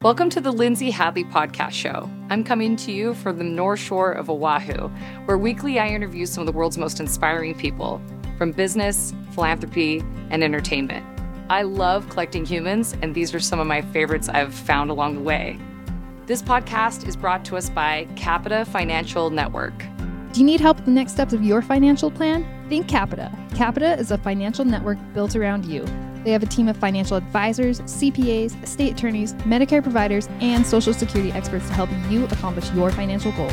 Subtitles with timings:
[0.00, 2.08] Welcome to the Lindsay Hadley Podcast Show.
[2.30, 4.86] I'm coming to you from the North Shore of Oahu,
[5.24, 8.00] where weekly I interview some of the world's most inspiring people
[8.36, 11.04] from business, philanthropy, and entertainment.
[11.50, 15.22] I love collecting humans, and these are some of my favorites I've found along the
[15.22, 15.58] way.
[16.26, 19.76] This podcast is brought to us by Capita Financial Network.
[20.32, 22.46] Do you need help with the next steps of your financial plan?
[22.68, 23.36] Think Capita.
[23.56, 25.84] Capita is a financial network built around you.
[26.24, 31.32] They have a team of financial advisors, CPAs, estate attorneys, Medicare providers, and Social Security
[31.32, 33.52] experts to help you accomplish your financial goals.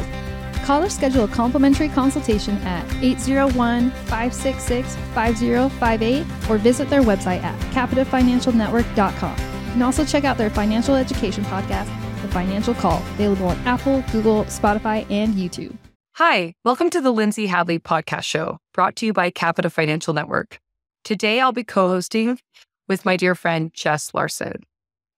[0.65, 7.59] Call or schedule a complimentary consultation at 801 566 5058 or visit their website at
[7.71, 9.37] capitafinancialnetwork.com.
[9.37, 11.85] You can also check out their financial education podcast,
[12.23, 15.77] The Financial Call, available on Apple, Google, Spotify, and YouTube.
[16.15, 20.59] Hi, welcome to the Lindsay Hadley Podcast Show, brought to you by Capita Financial Network.
[21.05, 22.39] Today, I'll be co hosting
[22.87, 24.63] with my dear friend, Jess Larson.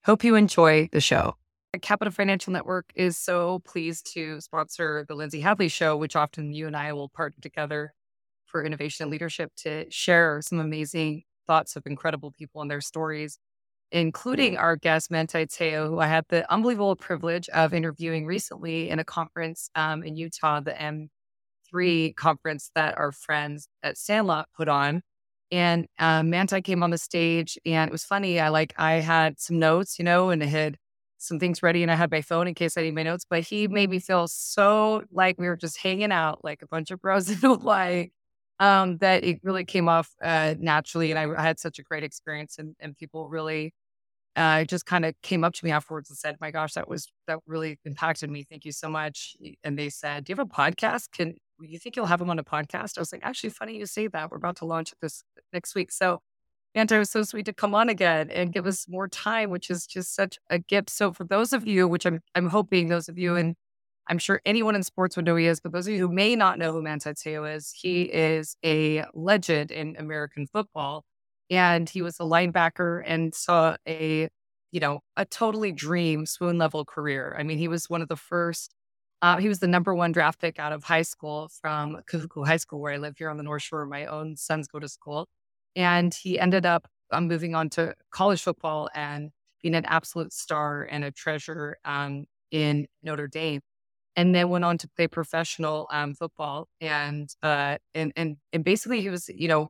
[0.04, 1.38] Hope you enjoy the show.
[1.82, 6.68] Capita Financial Network is so pleased to sponsor the Lindsay Hadley Show, which often you
[6.68, 7.94] and I will partner together
[8.48, 13.40] for innovation and leadership to share some amazing thoughts of incredible people and their stories,
[13.94, 19.00] including our guest, Manti Te'o, who I had the unbelievable privilege of interviewing recently in
[19.00, 20.74] a conference um, in Utah, the
[21.74, 25.02] M3 conference that our friends at Sandlot put on
[25.52, 28.40] and um, Manti came on the stage, and it was funny.
[28.40, 30.78] I like I had some notes, you know, and I had
[31.18, 33.26] some things ready, and I had my phone in case I need my notes.
[33.30, 36.92] But he made me feel so like we were just hanging out, like a bunch
[36.92, 38.10] of bros in Hawaii.
[38.60, 42.04] Um, that it really came off uh, naturally, and I, I, had such a great
[42.04, 43.72] experience, and, and people really
[44.36, 47.08] uh, just kind of came up to me afterwards and said, "My gosh, that was
[47.28, 48.44] that really impacted me.
[48.44, 51.12] Thank you so much." And they said, "Do you have a podcast?
[51.12, 51.36] Can
[51.66, 54.08] you think you'll have him on a podcast?" I was like, "Actually, funny you say
[54.08, 54.32] that.
[54.32, 56.22] We're about to launch this next week." So,
[56.76, 59.88] Manti was so sweet to come on again and give us more time, which is
[59.88, 60.90] just such a gift.
[60.92, 63.56] So, for those of you, which I'm I'm hoping those of you and
[64.10, 66.14] I'm sure anyone in sports would know who he is, but those of you who
[66.14, 71.06] may not know who Manti Te'o is, he is a legend in American football
[71.50, 74.30] and he was a linebacker and saw a
[74.72, 78.16] you know a totally dream swoon level career i mean he was one of the
[78.16, 78.74] first
[79.22, 82.58] uh, he was the number one draft pick out of high school from kahuku high
[82.58, 83.86] school where i live here on the north shore.
[83.86, 85.28] My own sons go to school.
[85.76, 90.88] And he ended up um, moving on to college football and being an absolute star
[90.90, 93.62] and a treasure um, in notre dame.
[94.16, 96.68] And then went on to play professional um, football.
[96.82, 99.70] And uh, and and and basically he was you know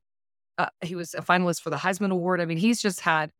[0.57, 2.41] uh, he was a finalist for the Heisman Award.
[2.41, 3.31] I mean, he's just had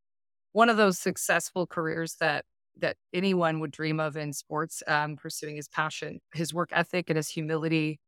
[0.51, 2.45] one of those successful careers that
[2.81, 7.17] that anyone would dream of in sports, um, pursuing his passion, his work ethic, and
[7.17, 7.99] his humility,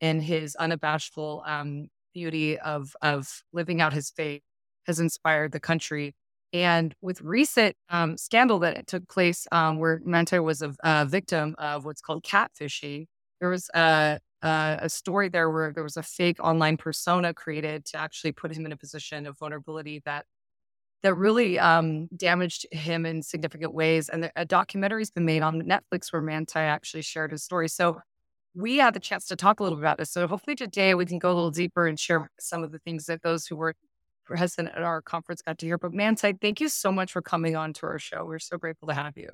[0.00, 4.42] and his unabashful um, beauty of of living out his faith
[4.86, 6.14] has inspired the country.
[6.52, 11.54] And with recent um, scandal that took place, um, where Manti was a, a, victim
[11.58, 13.06] of what's called catfishing,
[13.38, 17.84] there was a, uh, a story there where there was a fake online persona created
[17.86, 20.24] to actually put him in a position of vulnerability that
[21.02, 24.08] that really um, damaged him in significant ways.
[24.08, 27.68] And a documentary's been made on Netflix where Manti actually shared his story.
[27.68, 28.00] So
[28.54, 30.10] we had the chance to talk a little bit about this.
[30.10, 33.06] So hopefully today we can go a little deeper and share some of the things
[33.06, 33.74] that those who were
[34.24, 35.78] present at our conference got to hear.
[35.78, 38.24] But Manti, thank you so much for coming on to our show.
[38.24, 39.30] We're so grateful to have you.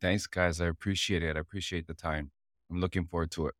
[0.00, 0.60] Thanks, guys.
[0.60, 1.36] I appreciate it.
[1.36, 2.30] I appreciate the time.
[2.70, 3.54] I'm looking forward to it.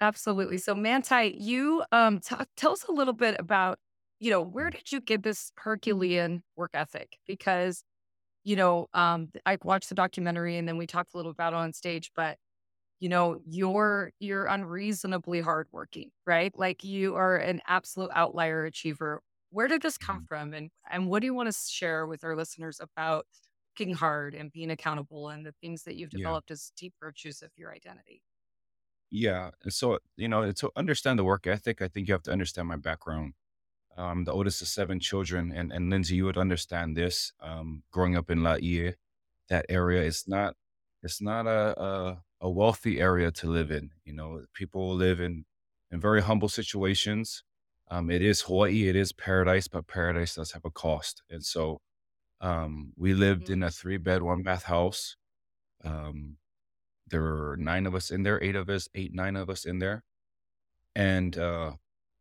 [0.00, 0.58] Absolutely.
[0.58, 3.78] So, Manti, you um, t- tell us a little bit about,
[4.20, 7.18] you know, where did you get this Herculean work ethic?
[7.26, 7.84] Because,
[8.44, 11.56] you know, um, I watched the documentary and then we talked a little about it
[11.56, 12.38] on stage, but
[13.00, 16.52] you know, you're you're unreasonably hardworking, right?
[16.56, 19.22] Like you are an absolute outlier achiever.
[19.50, 20.24] Where did this come mm-hmm.
[20.26, 23.26] from, and and what do you want to share with our listeners about
[23.78, 26.54] working hard and being accountable and the things that you've developed yeah.
[26.54, 28.22] as deep virtues of your identity?
[29.10, 29.50] Yeah.
[29.68, 32.76] So, you know, to understand the work ethic, I think you have to understand my
[32.76, 33.34] background.
[34.02, 37.32] I'm the oldest of seven children, and, and Lindsay, you would understand this.
[37.40, 38.94] Um, growing up in Laie,
[39.48, 40.54] that area is not
[41.02, 43.90] it's not a, a, a wealthy area to live in.
[44.04, 45.44] You know, people live in
[45.90, 47.42] in very humble situations.
[47.90, 51.22] Um, it is Hawaii, it is paradise, but paradise does have a cost.
[51.30, 51.80] And so,
[52.40, 53.54] um, we lived mm-hmm.
[53.54, 55.16] in a three bed, one bath house.
[55.84, 56.36] Um,
[57.06, 59.78] there were nine of us in there, eight of us, eight, nine of us in
[59.78, 60.04] there.
[60.94, 61.72] And uh,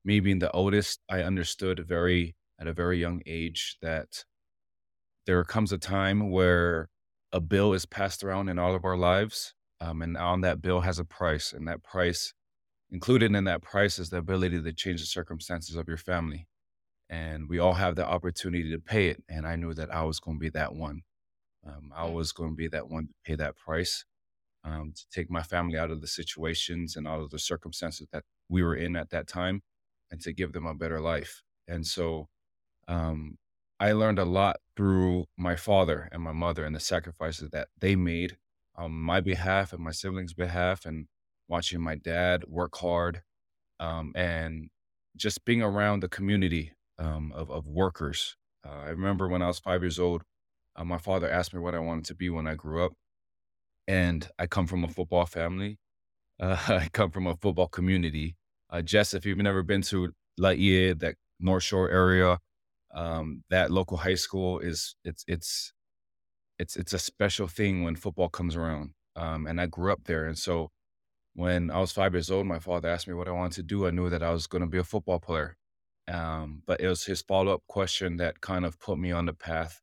[0.07, 4.23] me being the oldest, I understood very at a very young age that
[5.25, 6.87] there comes a time where
[7.33, 10.79] a bill is passed around in all of our lives, um, and on that bill
[10.79, 12.33] has a price, and that price
[12.89, 16.47] included in that price is the ability to change the circumstances of your family.
[17.09, 19.21] And we all have the opportunity to pay it.
[19.27, 21.01] And I knew that I was going to be that one.
[21.67, 24.05] Um, I was going to be that one to pay that price
[24.63, 28.23] um, to take my family out of the situations and out of the circumstances that
[28.47, 29.63] we were in at that time
[30.11, 31.43] and to give them a better life.
[31.67, 32.27] And so
[32.87, 33.37] um,
[33.79, 37.95] I learned a lot through my father and my mother and the sacrifices that they
[37.95, 38.37] made
[38.75, 41.07] on my behalf and my siblings' behalf, and
[41.47, 43.23] watching my dad work hard
[43.79, 44.69] um, and
[45.15, 48.35] just being around the community um, of, of workers.
[48.65, 50.23] Uh, I remember when I was five years old,
[50.75, 52.93] uh, my father asked me what I wanted to be when I grew up.
[53.87, 55.79] And I come from a football family.
[56.39, 58.35] Uh, I come from a football community.
[58.69, 62.39] Uh, Jess, if you've never been to Laie, that North Shore area,
[62.93, 65.73] um, that local high school is it's it's
[66.59, 68.91] it's it's a special thing when football comes around.
[69.15, 70.69] Um, and I grew up there, and so
[71.33, 73.87] when I was five years old, my father asked me what I wanted to do.
[73.87, 75.55] I knew that I was going to be a football player.
[76.07, 79.33] Um, but it was his follow up question that kind of put me on the
[79.33, 79.81] path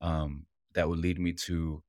[0.00, 1.82] um, that would lead me to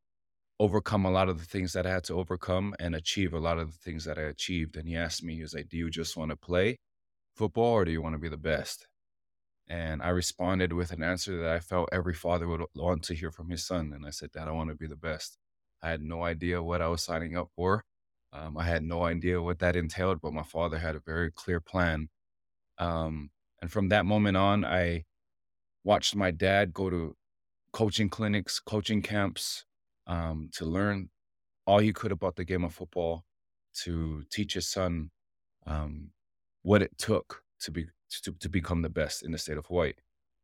[0.60, 3.60] overcome a lot of the things that I had to overcome and achieve a lot
[3.60, 4.76] of the things that I achieved.
[4.76, 6.78] And he asked me, he was like, Do you just want to play
[7.36, 8.88] football or do you want to be the best?
[9.68, 13.32] And I responded with an answer that I felt every father would want to hear
[13.32, 13.92] from his son.
[13.94, 15.38] And I said, Dad, I want to be the best.
[15.84, 17.84] I had no idea what I was signing up for.
[18.34, 21.60] Um, I had no idea what that entailed, but my father had a very clear
[21.60, 22.10] plan.
[22.78, 23.30] Um,
[23.62, 25.04] and from that moment on, I
[25.84, 27.16] watched my dad go to
[27.74, 29.66] coaching clinics, coaching camps
[30.08, 31.10] um, to learn
[31.66, 33.26] all he could about the game of football,
[33.84, 35.12] to teach his son
[35.66, 36.10] um,
[36.64, 37.86] what it took to be
[38.24, 39.94] to, to become the best in the state of Hawaii.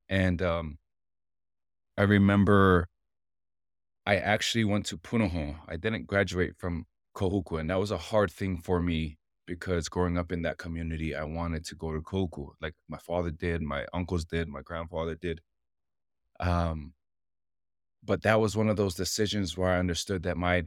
[0.10, 0.78] And um,
[1.98, 2.90] I remember
[4.06, 5.56] I actually went to Punahou.
[5.68, 10.18] I didn't graduate from Kahuku, and that was a hard thing for me because growing
[10.18, 13.86] up in that community, I wanted to go to Kahuku, like my father did, my
[13.94, 15.42] uncles did, my grandfather did.
[16.40, 16.94] Um,
[18.04, 20.66] but that was one of those decisions where I understood that my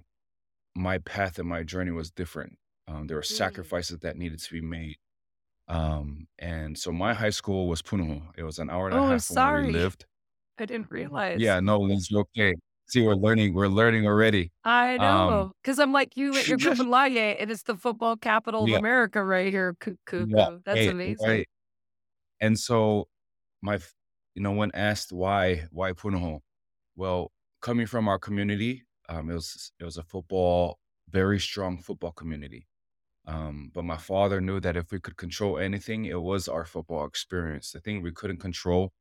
[0.76, 2.58] my path and my journey was different.
[2.88, 3.26] Um, there were mm.
[3.26, 4.96] sacrifices that needed to be made.
[5.68, 8.22] Um, and so my high school was Punahou.
[8.36, 10.06] It was an hour and a Oh, half from where we lived.
[10.58, 11.40] I didn't realize.
[11.40, 12.54] Yeah, no, it's okay.
[12.88, 13.54] See, we're learning.
[13.54, 14.52] We're learning already.
[14.64, 15.52] I Um, know.
[15.62, 19.52] Because I'm like, you, you're from Laie, and it's the football capital of America right
[19.52, 19.76] here.
[20.18, 20.58] yeah.
[20.64, 21.26] That's Hey, amazing.
[21.28, 21.48] right.
[22.40, 23.08] And so
[23.62, 23.80] my,
[24.34, 26.40] you know, when asked why, why Punahou?
[26.96, 30.78] Well, coming from our community, um, it was it was a football,
[31.10, 32.66] very strong football community.
[33.26, 37.06] Um, but my father knew that if we could control anything, it was our football
[37.06, 37.72] experience.
[37.72, 38.92] The thing we couldn't control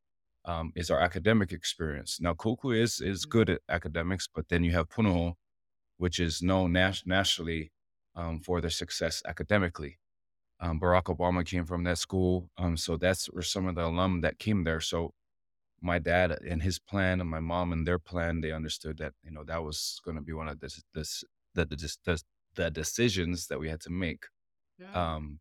[0.46, 2.20] um, is our academic experience.
[2.22, 5.34] Now, Kahuku is is good at academics, but then you have Punahou,
[5.98, 7.72] which is known nas- nationally
[8.16, 10.00] um, for their success academically.
[10.60, 14.22] Um, Barack Obama came from that school, um, so that's where some of the alum
[14.22, 14.82] that came there.
[14.82, 15.14] So
[15.86, 19.32] my dad and his plan, and my mom and their plan, they understood that you
[19.32, 21.24] know that was going to be one of this this
[21.54, 22.24] the the, the
[22.56, 24.26] the decisions that we had to make.
[24.80, 24.92] Yeah.
[25.16, 25.40] Um,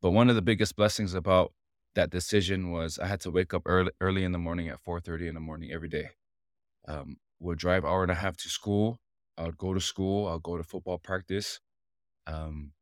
[0.00, 1.52] but one of the biggest blessings about
[1.94, 5.28] that decision was I had to wake up early early in the morning at 4:30
[5.28, 6.10] in the morning every day.
[6.88, 8.98] Um, would drive hour and a half to school.
[9.36, 10.28] I would go to school.
[10.28, 11.60] I'll go to football practice.
[12.26, 12.72] Um,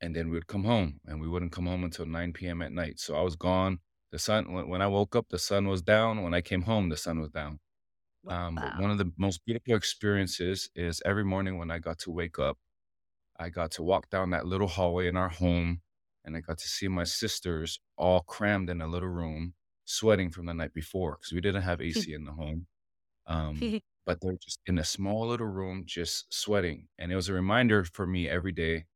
[0.00, 2.62] and then we'd come home and we wouldn't come home until 9 p.m.
[2.62, 3.00] at night.
[3.00, 3.80] So I was gone.
[4.14, 6.22] The sun, when, I woke up, the sun was down.
[6.24, 7.60] When I came home, the sun was down.
[8.28, 8.80] Um, Wow.
[8.82, 12.58] one of the most beautiful experiences is every morning when I got to wake up,
[13.38, 15.82] I got to walk down that little hallway in our home
[16.24, 19.54] and I got to see my sisters all crammed in a little room,
[19.84, 22.66] sweating from the night before because we didn't have AC in the home.
[23.26, 26.88] Um, but they're just in a small little room, just sweating.
[26.98, 28.86] And it was a reminder for me every day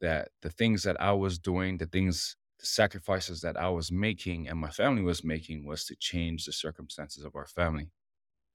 [0.00, 4.48] that the things that I was doing, the things, the sacrifices that I was making
[4.48, 7.90] and my family was making was to change the circumstances of our family.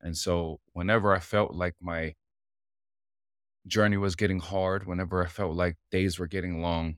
[0.01, 2.15] And so whenever I felt like my
[3.67, 6.97] journey was getting hard, whenever I felt like days were getting long,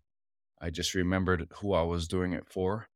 [0.62, 2.88] I just remembered who I was doing it for,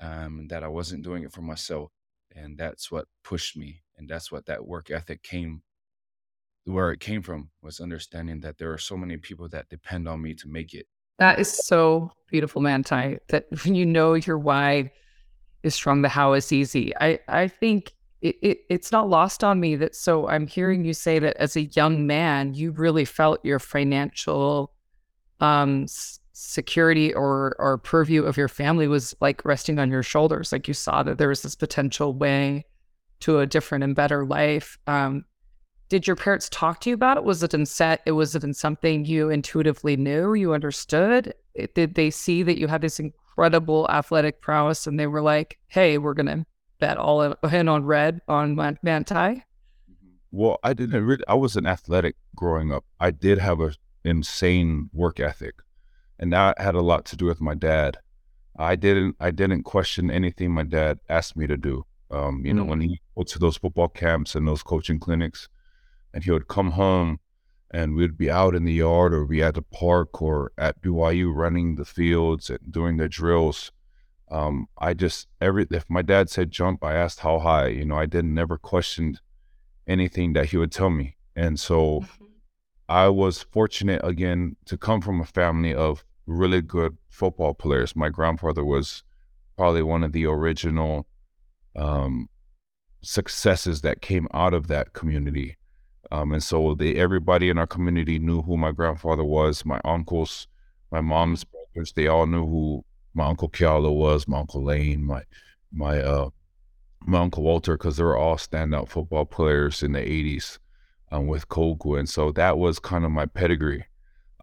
[0.00, 1.90] um, that I wasn't doing it for myself.
[2.34, 3.82] And that's what pushed me.
[3.96, 5.62] And that's what that work ethic came,
[6.64, 10.20] where it came from, was understanding that there are so many people that depend on
[10.20, 10.86] me to make it.
[11.18, 14.90] That is so beautiful, Manti, that when you know your why
[15.62, 16.92] is strong, the how is easy.
[17.00, 17.92] I, I think
[18.22, 21.56] it, it, it's not lost on me that so I'm hearing you say that as
[21.56, 24.72] a young man, you really felt your financial
[25.40, 30.52] um, s- security or, or purview of your family was like resting on your shoulders.
[30.52, 32.64] Like you saw that there was this potential way
[33.20, 34.78] to a different and better life.
[34.86, 35.24] Um,
[35.88, 37.24] did your parents talk to you about it?
[37.24, 38.02] Was it in set?
[38.06, 41.32] It was it in something you intuitively knew, you understood?
[41.74, 45.98] Did they see that you had this incredible athletic prowess, and they were like, "Hey,
[45.98, 46.46] we're gonna
[46.78, 49.42] bet all in on red on Man- Manti"?
[50.30, 51.24] well, I didn't really.
[51.28, 52.84] I was an athletic growing up.
[53.00, 53.72] I did have a
[54.04, 55.54] insane work ethic,
[56.18, 57.98] and that had a lot to do with my dad.
[58.58, 59.16] I didn't.
[59.20, 61.84] I didn't question anything my dad asked me to do.
[62.10, 62.68] Um, you know, Mm.
[62.68, 65.48] when he go to those football camps and those coaching clinics,
[66.14, 67.18] and he would come home,
[67.70, 71.34] and we'd be out in the yard or be at the park or at BYU
[71.34, 73.72] running the fields and doing the drills.
[74.30, 77.68] Um, I just every if my dad said jump, I asked how high.
[77.68, 79.20] You know, I didn't never questioned
[79.86, 81.16] anything that he would tell me.
[81.34, 82.04] And so
[82.88, 87.96] I was fortunate again to come from a family of really good football players.
[87.96, 89.02] My grandfather was
[89.56, 91.06] probably one of the original
[91.74, 92.28] um,
[93.02, 95.56] successes that came out of that community.
[96.12, 99.64] Um, and so they, everybody in our community knew who my grandfather was.
[99.64, 100.46] My uncles,
[100.90, 102.84] my mom's brothers, they all knew who
[103.14, 105.22] my uncle Kiala was, my uncle Lane, my
[105.72, 106.30] my uh,
[107.06, 110.58] my uncle Walter, because they were all standout football players in the '80s
[111.12, 113.84] um, with Kahuku, and so that was kind of my pedigree.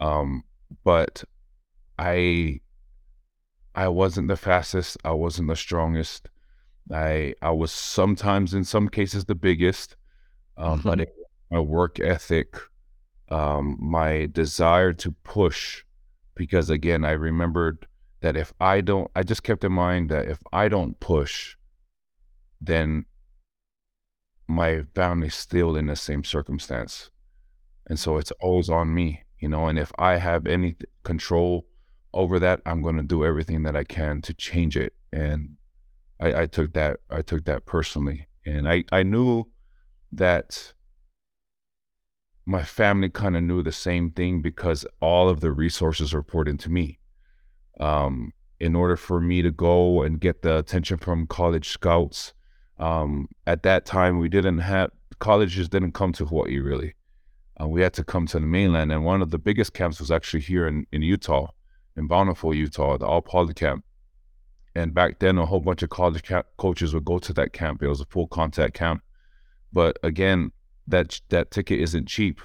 [0.01, 0.43] Um,
[0.83, 1.23] but
[1.97, 2.61] I
[3.75, 4.97] I wasn't the fastest.
[5.03, 6.29] I wasn't the strongest.
[6.91, 9.95] I I was sometimes in some cases the biggest,
[10.57, 11.13] um, but it,
[11.53, 12.57] my work ethic,
[13.29, 15.83] um, my desire to push,
[16.35, 17.85] because again I remembered
[18.21, 21.55] that if I don't, I just kept in mind that if I don't push,
[22.59, 23.05] then
[24.47, 27.11] my family's still in the same circumstance.
[27.87, 31.67] And so it's always on me, you know, and if I have any control
[32.13, 34.93] over that, I'm going to do everything that I can to change it.
[35.11, 35.57] And
[36.19, 38.27] I, I took that, I took that personally.
[38.45, 39.45] And I, I knew
[40.13, 40.73] that
[42.45, 46.47] my family kind of knew the same thing because all of the resources were poured
[46.47, 46.99] into me.
[47.79, 52.33] Um, in order for me to go and get the attention from college scouts,
[52.79, 56.95] um, at that time we didn't have colleges didn't come to Hawaii really.
[57.61, 60.11] Uh, we had to come to the mainland, and one of the biggest camps was
[60.11, 61.47] actually here in, in Utah,
[61.95, 63.85] in Bountiful, Utah, the All Poly Camp.
[64.75, 66.23] And back then, a whole bunch of college
[66.57, 67.83] coaches would go to that camp.
[67.83, 69.03] It was a full contact camp,
[69.71, 70.51] but again,
[70.87, 72.41] that that ticket isn't cheap,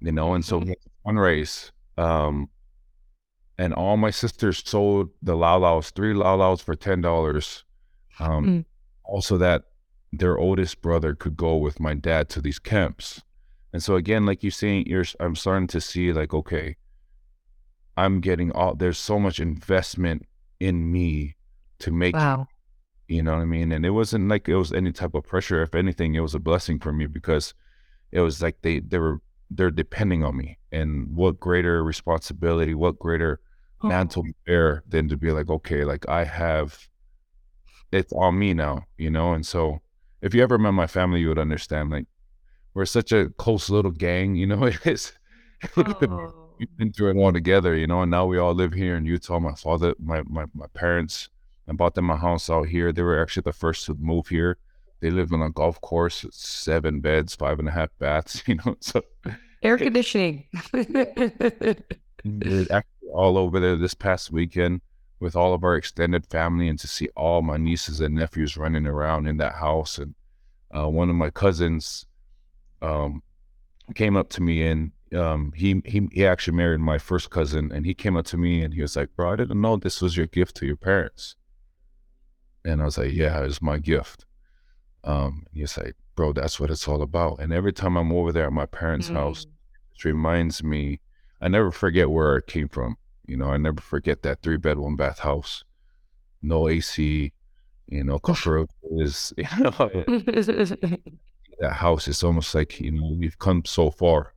[0.00, 0.34] you know.
[0.34, 2.48] And so had to fundraise, um,
[3.58, 7.64] and all my sisters sold the laulaus, three laulaus for ten dollars.
[8.18, 8.64] Um, Mm.
[9.04, 9.64] Also, that
[10.12, 13.22] their oldest brother could go with my dad to these camps.
[13.72, 16.76] And so again, like you're saying, you're I'm starting to see like, okay,
[17.96, 20.26] I'm getting all there's so much investment
[20.60, 21.36] in me
[21.80, 22.48] to make Wow.
[23.08, 23.72] You know what I mean?
[23.72, 25.62] And it wasn't like it was any type of pressure.
[25.62, 27.54] If anything, it was a blessing for me because
[28.12, 29.20] it was like they they were
[29.50, 30.58] they're depending on me.
[30.72, 33.40] And what greater responsibility, what greater
[33.82, 33.88] Oh.
[33.88, 36.88] mantle bear than to be like, okay, like I have
[37.92, 39.32] it's on me now, you know?
[39.32, 39.80] And so
[40.22, 42.06] if you ever met my family, you would understand like
[42.74, 45.12] we're such a close little gang, you know, it's
[45.76, 46.32] Oh.
[46.58, 49.06] we've been through it all together, you know, and now we all live here in
[49.06, 49.38] Utah.
[49.40, 51.28] My father, my my, my parents,
[51.68, 52.92] I bought them a house out here.
[52.92, 54.58] They were actually the first to move here.
[55.00, 58.76] They live on a golf course, seven beds, five and a half baths, you know.
[58.80, 59.02] So
[59.62, 60.44] Air conditioning.
[62.70, 64.82] actually all over there this past weekend
[65.20, 68.86] with all of our extended family and to see all my nieces and nephews running
[68.86, 69.98] around in that house.
[69.98, 70.14] And
[70.76, 72.04] uh, one of my cousins
[72.82, 73.22] um,
[73.94, 77.86] came up to me and um, he, he he actually married my first cousin and
[77.86, 80.16] he came up to me and he was like, bro, I didn't know this was
[80.16, 81.36] your gift to your parents.
[82.64, 84.24] And I was like, yeah, it's my gift.
[85.04, 87.40] Um, he was like, bro, that's what it's all about.
[87.40, 89.46] And every time I'm over there at my parents' house,
[89.94, 91.00] it reminds me,
[91.40, 92.96] I never forget where it came from.
[93.26, 95.64] You know, I never forget that three bed, one bath house,
[96.42, 97.32] no AC,
[97.88, 99.70] you know, cockroaches, you know,
[100.74, 101.02] Mm.
[101.60, 104.34] that house is almost like, you know, we've come so far,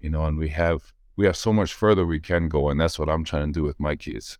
[0.00, 2.68] you know, and we have, we have so much further we can go.
[2.68, 4.38] And that's what I'm trying to do with my kids.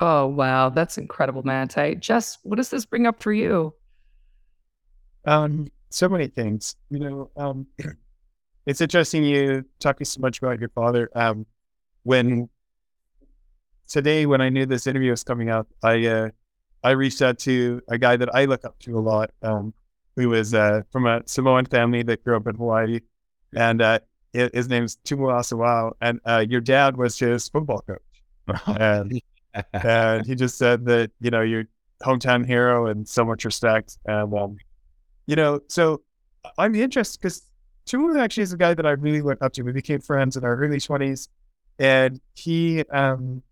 [0.00, 1.94] Oh wow, that's incredible, Manti.
[1.96, 3.74] Jess, what does this bring up for you?
[5.24, 6.76] Um, so many things.
[6.90, 7.66] You know, um,
[8.66, 11.10] it's interesting you talking so much about your father.
[11.14, 11.46] Um,
[12.02, 12.48] when
[13.88, 16.28] today, when I knew this interview was coming out, I uh,
[16.82, 19.72] I reached out to a guy that I look up to a lot, um,
[20.16, 23.00] who was uh, from a Samoan family that grew up in Hawaii,
[23.54, 24.00] and uh,
[24.34, 29.20] hi- his name's Tumu Asawao, and uh, your dad was his football coach, and
[29.72, 31.64] and he just said that you know you're
[32.02, 34.56] hometown hero and so much respect and um,
[35.26, 36.02] you know so
[36.58, 37.42] i'm interested because
[37.86, 40.44] Tumu actually is a guy that i really look up to we became friends in
[40.44, 41.28] our early 20s
[41.78, 43.42] and he um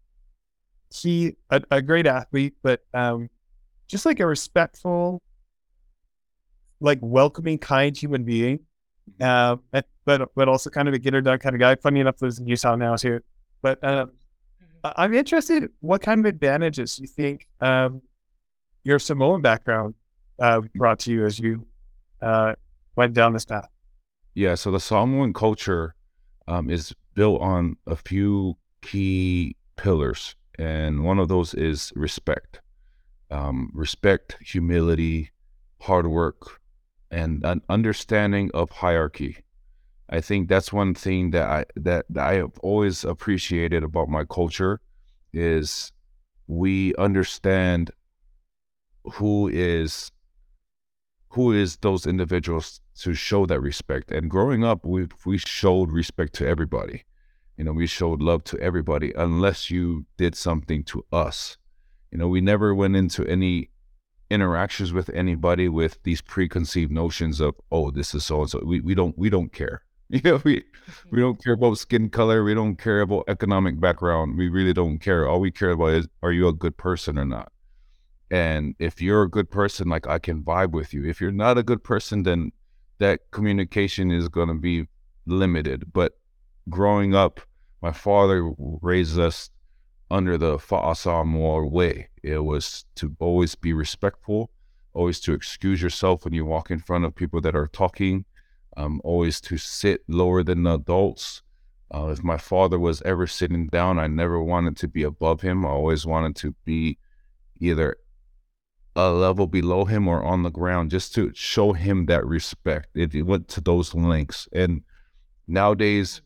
[0.92, 3.30] he a, a great athlete but um
[3.88, 5.23] just like a respectful
[6.82, 8.61] like welcoming, kind human being,
[9.21, 9.56] uh,
[10.04, 11.76] but but also kind of a get her done kind of guy.
[11.76, 13.21] Funny enough, lives in Utah now too.
[13.62, 14.06] But uh,
[14.84, 15.70] I'm interested.
[15.80, 18.02] What kind of advantages you think um,
[18.84, 19.94] your Samoan background
[20.38, 21.66] uh, brought to you as you
[22.20, 22.54] uh,
[22.96, 23.68] went down this path?
[24.34, 25.94] Yeah, so the Samoan culture
[26.48, 32.60] um, is built on a few key pillars, and one of those is respect.
[33.30, 35.30] Um, respect, humility,
[35.80, 36.60] hard work,
[37.10, 39.38] and an understanding of hierarchy.
[40.12, 44.25] I think that's one thing that I that, that I have always appreciated about my
[44.26, 44.78] culture
[45.33, 45.90] is
[46.47, 47.90] we understand
[49.14, 50.12] who is
[51.31, 54.12] who is those individuals to show that respect.
[54.12, 57.04] And growing up, we we showed respect to everybody.
[57.57, 61.57] You know, we showed love to everybody unless you did something to us.
[62.11, 63.71] You know, we never went into any
[64.31, 68.61] interactions with anybody with these preconceived notions of, oh, this is so and so.
[68.62, 69.81] We we don't we don't care.
[70.16, 71.21] You know, we we mm-hmm.
[71.21, 72.45] don't care about skin color.
[72.45, 74.37] We don't care about economic background.
[74.37, 75.26] We really don't care.
[75.26, 77.50] All we care about is, are you a good person or not?
[78.31, 81.09] And if you're a good person, like I can vibe with you.
[81.09, 82.52] If you're not a good person, then
[82.99, 84.87] that communication is going to be
[85.25, 85.90] limited.
[85.95, 86.19] But
[86.69, 87.40] growing up,
[87.81, 89.49] my father raised us
[90.11, 92.11] under the Fa'asamoa way.
[92.23, 94.50] It was to always be respectful,
[94.92, 98.26] always to excuse yourself when you walk in front of people that are talking,
[98.76, 101.43] um, always to sit lower than the adults.
[101.95, 105.67] Uh, if my father was ever sitting down, I never wanted to be above him.
[105.67, 106.99] I always wanted to be
[107.61, 107.97] either
[108.97, 112.88] a level below him or on the ground just to show him that respect.
[112.95, 114.49] It, it went to those lengths.
[114.52, 114.83] And
[115.47, 116.23] nowadays,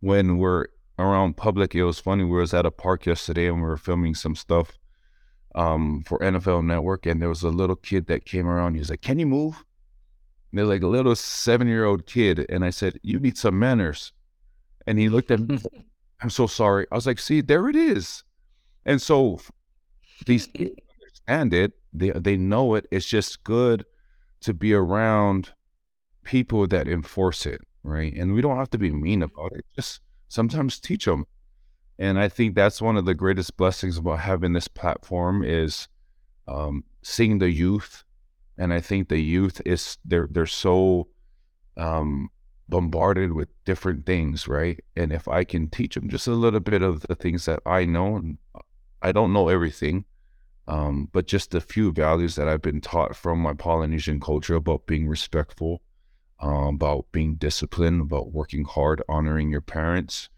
[0.00, 0.66] when we're
[0.98, 2.24] around public, it was funny.
[2.24, 4.72] We was at a park yesterday and we were filming some stuff
[5.54, 8.74] um, for NFL Network, and there was a little kid that came around.
[8.74, 9.64] He was like, "Can you move?"
[10.58, 12.46] They're like a little seven year old kid.
[12.48, 14.12] And I said, You need some manners.
[14.86, 15.58] And he looked at me,
[16.22, 16.86] I'm so sorry.
[16.92, 18.22] I was like, See, there it is.
[18.84, 19.40] And so
[20.26, 22.86] these understand it, they, they know it.
[22.90, 23.84] It's just good
[24.40, 25.50] to be around
[26.24, 28.12] people that enforce it, right?
[28.14, 31.26] And we don't have to be mean about it, just sometimes teach them.
[31.98, 35.88] And I think that's one of the greatest blessings about having this platform is
[36.48, 38.04] um, seeing the youth
[38.58, 41.08] and I think the youth is they're they're so
[41.76, 42.30] um,
[42.68, 44.82] bombarded with different things, right?
[44.96, 47.84] And if I can teach them just a little bit of the things that I
[47.84, 48.22] know,
[49.00, 50.04] I don't know everything,
[50.68, 54.86] um, but just a few values that I've been taught from my Polynesian culture about
[54.86, 55.82] being respectful,
[56.40, 60.28] um, about being disciplined, about working hard, honoring your parents.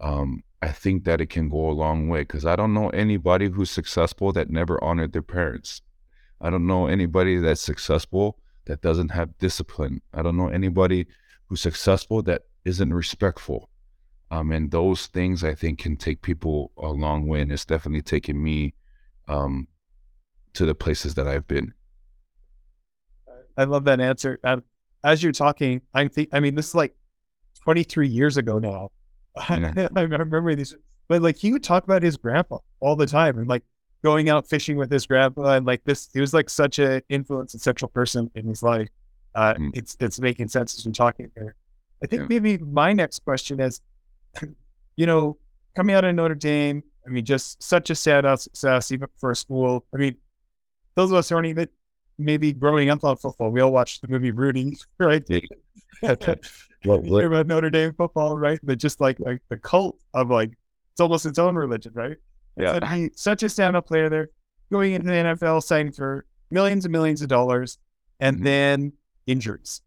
[0.00, 3.48] Um, I think that it can go a long way because I don't know anybody
[3.48, 5.82] who's successful that never honored their parents.
[6.40, 10.02] I don't know anybody that's successful that doesn't have discipline.
[10.12, 11.06] I don't know anybody
[11.48, 13.70] who's successful that isn't respectful.
[14.30, 18.02] Um, and those things I think can take people a long way, and it's definitely
[18.02, 18.74] taken me
[19.28, 19.68] um,
[20.54, 21.72] to the places that I've been.
[23.56, 24.38] I love that answer.
[24.42, 24.64] Um,
[25.04, 26.94] as you're talking, I think I mean this is like
[27.62, 28.90] 23 years ago now.
[29.50, 29.88] Yeah.
[29.94, 30.74] I remember these,
[31.08, 33.62] but like he would talk about his grandpa all the time, and like
[34.02, 37.54] going out fishing with his grandpa and like this he was like such an influence
[37.54, 38.88] and central person in his life.
[39.34, 39.70] Uh, mm.
[39.74, 41.54] it's it's making sense as you're talking here.
[42.02, 42.26] I think yeah.
[42.28, 43.80] maybe my next question is
[44.96, 45.36] you know
[45.74, 49.36] coming out of notre dame i mean just such a standout success even for a
[49.36, 49.84] school.
[49.94, 50.16] I mean
[50.94, 51.68] those of us who aren't even
[52.18, 55.24] maybe growing up on football we all watched the movie rudy right?
[55.28, 55.40] Yeah.
[56.84, 58.58] well, about notre dame football right?
[58.62, 60.52] But just like like the cult of like
[60.92, 62.16] it's almost its own religion right
[62.56, 62.78] yeah.
[62.78, 64.30] Said, such a stand-up player there,
[64.72, 67.78] going into the NFL, signing for millions and millions of dollars,
[68.20, 68.44] and mm-hmm.
[68.44, 68.92] then
[69.26, 69.82] injuries.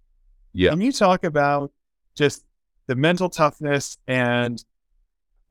[0.53, 0.71] Yeah.
[0.71, 1.71] Can you talk about
[2.15, 2.43] just
[2.87, 4.63] the mental toughness and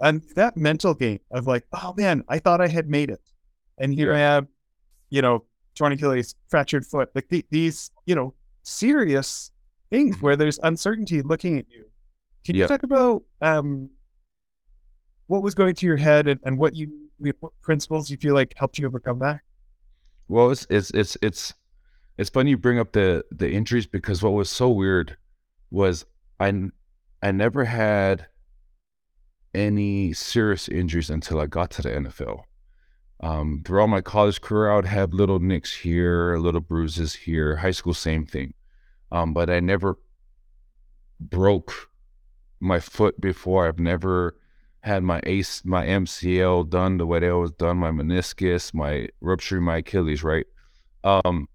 [0.01, 3.21] and that mental game of like, oh man, I thought I had made it,
[3.79, 4.35] and here yeah.
[4.35, 4.49] I am,
[5.11, 9.51] you know, torn Achilles, fractured foot, like the, these, you know, serious
[9.91, 11.87] things where there's uncertainty looking at you.
[12.45, 13.91] Can you talk about um,
[15.27, 17.08] what was going through your head and, and what you
[17.63, 19.41] principles you feel like helped you overcome that?
[20.29, 21.55] Well, it's it's it's it's
[22.19, 25.17] it's funny you bring up the the injuries because what was so weird
[25.71, 26.05] was
[26.41, 26.71] I
[27.23, 28.27] I never had
[29.55, 32.43] any serious injuries until I got to the NFL.
[33.21, 37.57] Um, throughout my college career, I would have little nicks here, little bruises here.
[37.57, 38.55] High school, same thing.
[39.11, 39.99] Um, but I never
[41.19, 41.91] broke
[42.61, 43.67] my foot before.
[43.67, 44.37] I've never
[44.88, 49.62] had my ace, my MCL done the way they was done, my meniscus, my rupturing
[49.62, 50.46] my Achilles, right?
[51.05, 51.48] Um,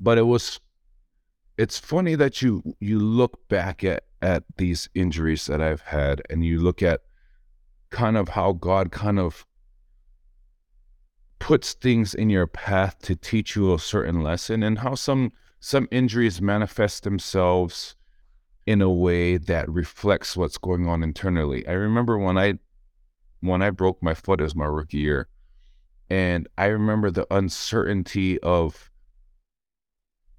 [0.00, 0.60] but it was
[1.56, 6.44] it's funny that you you look back at at these injuries that I've had and
[6.44, 7.00] you look at
[7.90, 9.46] kind of how God kind of
[11.38, 15.86] puts things in your path to teach you a certain lesson and how some some
[15.90, 17.94] injuries manifest themselves
[18.66, 21.66] in a way that reflects what's going on internally.
[21.66, 22.54] I remember when I
[23.40, 25.28] when I broke my foot as my rookie year
[26.10, 28.90] and I remember the uncertainty of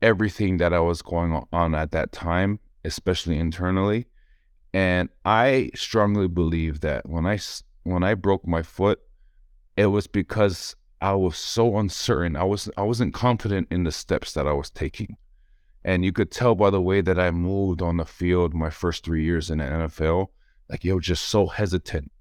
[0.02, 4.08] everything that I was going on at that time, especially internally.
[4.74, 7.40] And I strongly believe that when I
[7.84, 9.00] when I broke my foot,
[9.76, 12.36] it was because I was so uncertain.
[12.36, 15.18] I was I wasn't confident in the steps that I was taking.
[15.88, 19.06] And you could tell by the way that I moved on the field my first
[19.06, 20.28] three years in the NFL,
[20.70, 22.12] like were just so hesitant.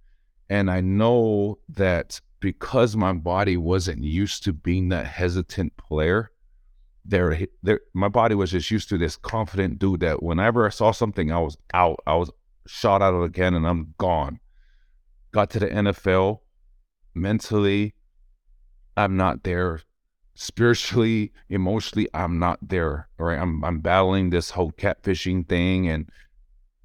[0.49, 6.31] And I know that because my body wasn't used to being that hesitant player,
[7.05, 10.93] there, there, my body was just used to this confident dude that whenever I saw
[10.93, 11.99] something, I was out.
[12.07, 12.31] I was
[12.69, 13.65] shot out of the cannon.
[13.65, 14.39] I'm gone.
[15.33, 16.39] Got to the NFL,
[17.17, 17.97] mentally,
[18.97, 19.81] I'm not there.
[20.39, 23.09] Spiritually, emotionally, I'm not there.
[23.19, 23.39] Right?
[23.39, 26.11] I'm I'm battling this whole catfishing thing, and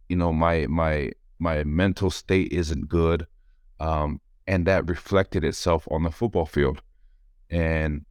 [0.08, 3.28] you know my my my mental state isn't good,
[3.82, 6.82] um, and that reflected itself on the football field.
[7.50, 8.06] And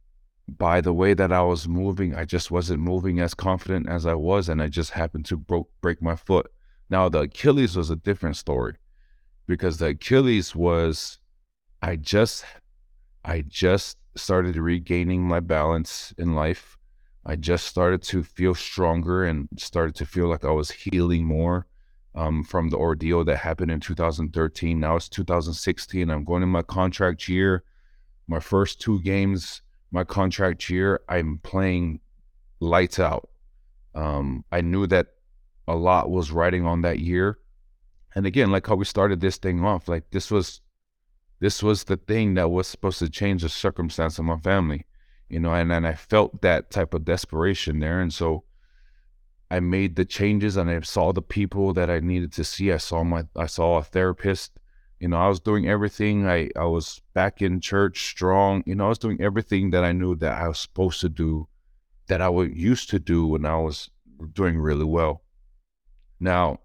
[0.47, 4.13] by the way that I was moving, I just wasn't moving as confident as I
[4.13, 6.51] was, and I just happened to broke break my foot.
[6.91, 8.75] Now the Achilles was a different story
[9.47, 11.17] because the Achilles was
[11.81, 12.45] I just
[13.25, 16.77] I just started regaining my balance in life.
[17.25, 21.67] I just started to feel stronger and started to feel like I was healing more
[22.15, 24.79] um, from the ordeal that happened in 2013.
[24.79, 26.09] Now it's 2016.
[26.09, 27.63] I'm going in my contract year.
[28.27, 31.99] My first two games my contract year, I'm playing
[32.59, 33.29] lights out.
[33.93, 35.07] Um, I knew that
[35.67, 37.39] a lot was riding on that year.
[38.15, 40.61] And again, like how we started this thing off, like this was
[41.41, 44.85] this was the thing that was supposed to change the circumstance of my family,
[45.27, 47.99] you know, and, and I felt that type of desperation there.
[47.99, 48.45] And so
[49.49, 52.71] I made the changes and I saw the people that I needed to see.
[52.71, 54.53] I saw my I saw a therapist
[55.01, 56.27] you know, I was doing everything.
[56.27, 58.61] I, I was back in church strong.
[58.67, 61.47] You know, I was doing everything that I knew that I was supposed to do,
[62.05, 63.89] that I was used to do when I was
[64.33, 65.23] doing really well.
[66.19, 66.59] Now,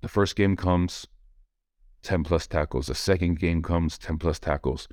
[0.00, 1.06] the first game comes,
[2.02, 2.86] 10 plus tackles.
[2.86, 4.88] The second game comes, 10 plus tackles.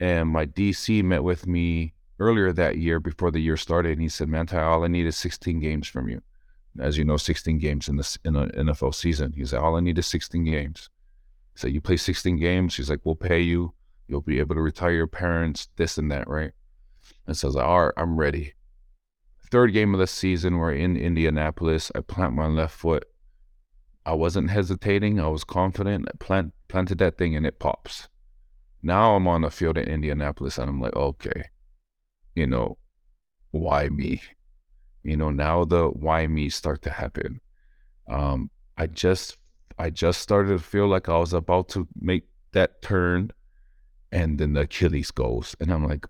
[0.00, 3.92] And my DC met with me earlier that year before the year started.
[3.92, 6.20] And he said, "Man, Manti, all I need is 16 games from you.
[6.78, 9.32] As you know, 16 games in the in an NFL season.
[9.32, 10.90] He said, all I need is 16 games.
[11.54, 12.76] So you play 16 games.
[12.76, 13.74] He's like, we'll pay you.
[14.08, 16.50] You'll be able to retire your parents, this and that, right?
[17.26, 18.54] And so I all right, I'm ready.
[19.50, 21.92] Third game of the season, we're in Indianapolis.
[21.94, 23.04] I plant my left foot.
[24.06, 25.18] I wasn't hesitating.
[25.18, 26.08] I was confident.
[26.20, 28.08] Plant, planted that thing and it pops.
[28.82, 31.44] Now I'm on the field in Indianapolis and I'm like, okay,
[32.34, 32.76] you know,
[33.50, 34.20] why me?
[35.02, 37.40] You know, now the why me start to happen.
[38.08, 39.38] Um, I just
[39.78, 43.30] I just started to feel like I was about to make that turn,
[44.12, 46.06] and then the Achilles goes, and I'm like,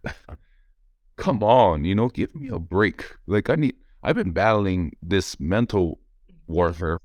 [1.17, 3.05] come on, you know, give me a break.
[3.27, 3.77] Like I need.
[4.03, 5.99] I've been battling this mental
[6.47, 7.01] warfare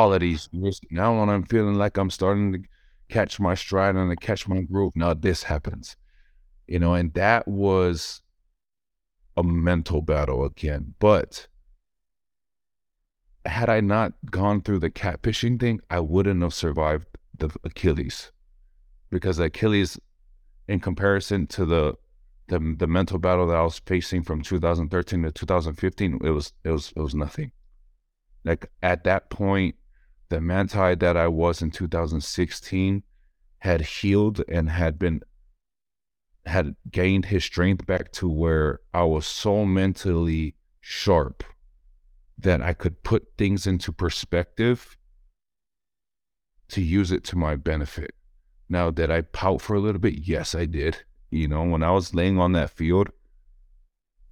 [0.00, 0.80] all of these years.
[0.90, 2.60] Now, when I'm feeling like I'm starting to
[3.10, 5.94] catch my stride and to catch my groove, now this happens,
[6.66, 8.22] you know, and that was
[9.36, 10.94] a mental battle again.
[10.98, 11.48] But
[13.44, 18.32] had I not gone through the catfishing thing, I wouldn't have survived the Achilles,
[19.10, 19.98] because Achilles,
[20.66, 21.94] in comparison to the
[22.48, 26.70] the the mental battle that I was facing from 2013 to 2015, it was it
[26.70, 27.52] was it was nothing.
[28.44, 29.74] Like at that point,
[30.30, 33.02] the Manti that I was in 2016
[33.58, 35.20] had healed and had been
[36.46, 41.44] had gained his strength back to where I was so mentally sharp
[42.38, 44.96] that I could put things into perspective
[46.68, 48.14] to use it to my benefit.
[48.68, 50.26] Now, did I pout for a little bit?
[50.26, 51.02] Yes, I did.
[51.30, 53.10] You know, when I was laying on that field,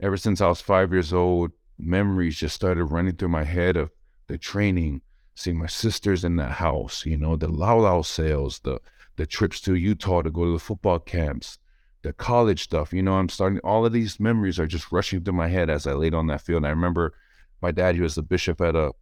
[0.00, 3.90] ever since I was five years old, memories just started running through my head of
[4.28, 5.02] the training,
[5.38, 8.80] seeing my sisters in the house, you know, the Lau Lau sales, the
[9.16, 11.58] the trips to Utah to go to the football camps,
[12.02, 12.92] the college stuff.
[12.92, 15.86] You know, I'm starting all of these memories are just rushing through my head as
[15.86, 16.58] I laid on that field.
[16.58, 17.14] And I remember
[17.62, 18.92] my dad, he was the bishop at a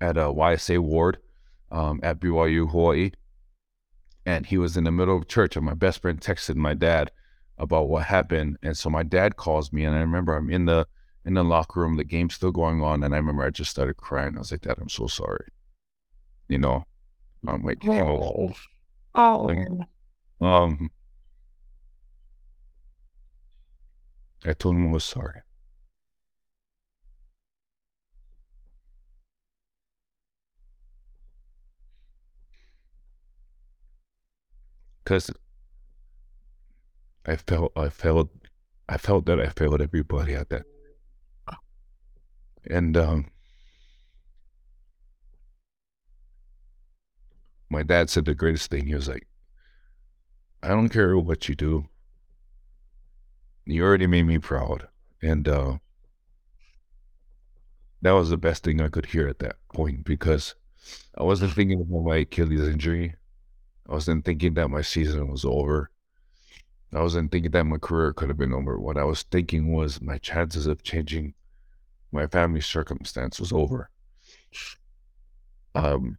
[0.00, 1.18] at a YSA ward
[1.70, 3.12] um, at BYU Hawaii,
[4.26, 7.10] and he was in the middle of church, and my best friend texted my dad
[7.56, 10.86] about what happened, and so my dad calls me, and I remember I'm in the
[11.24, 13.96] in the locker room, the game's still going on, and I remember I just started
[13.96, 14.36] crying.
[14.36, 15.46] I was like, "Dad, I'm so sorry."
[16.48, 16.84] You know,
[17.46, 18.52] I'm like, oh,
[19.14, 19.84] oh.
[20.40, 20.90] um,
[24.44, 25.40] I told him I was sorry.
[35.02, 35.30] Because
[37.26, 38.30] I felt, I felt,
[38.88, 40.62] I felt that I failed everybody at that.
[42.68, 43.26] And um,
[47.68, 48.86] my dad said the greatest thing.
[48.86, 49.26] He was like,
[50.62, 51.86] I don't care what you do.
[53.64, 54.88] You already made me proud.
[55.22, 55.78] And uh,
[58.02, 60.54] that was the best thing I could hear at that point because
[61.16, 63.14] I wasn't thinking about my Achilles injury.
[63.88, 65.90] I wasn't thinking that my season was over.
[66.92, 68.78] I wasn't thinking that my career could have been over.
[68.78, 71.34] What I was thinking was my chances of changing
[72.12, 73.90] my family circumstance was over.
[75.74, 76.18] Um,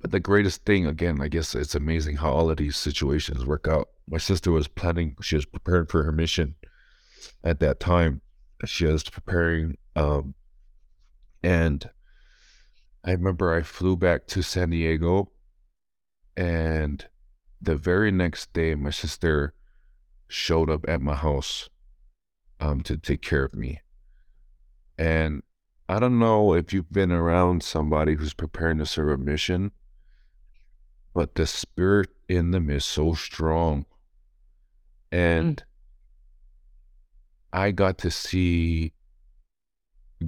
[0.00, 3.68] but the greatest thing, again, I guess it's amazing how all of these situations work
[3.68, 3.88] out.
[4.08, 6.56] My sister was planning, she was preparing for her mission
[7.44, 8.20] at that time.
[8.64, 10.34] She was preparing, um,
[11.42, 11.88] and
[13.04, 15.30] I remember I flew back to San Diego,
[16.36, 17.04] and
[17.60, 19.54] the very next day, my sister
[20.28, 21.68] showed up at my house
[22.58, 23.80] um, to take care of me.
[25.02, 25.42] And
[25.88, 29.72] I don't know if you've been around somebody who's preparing to serve a mission,
[31.12, 33.84] but the spirit in them is so strong.
[35.10, 35.62] And mm.
[37.52, 38.92] I got to see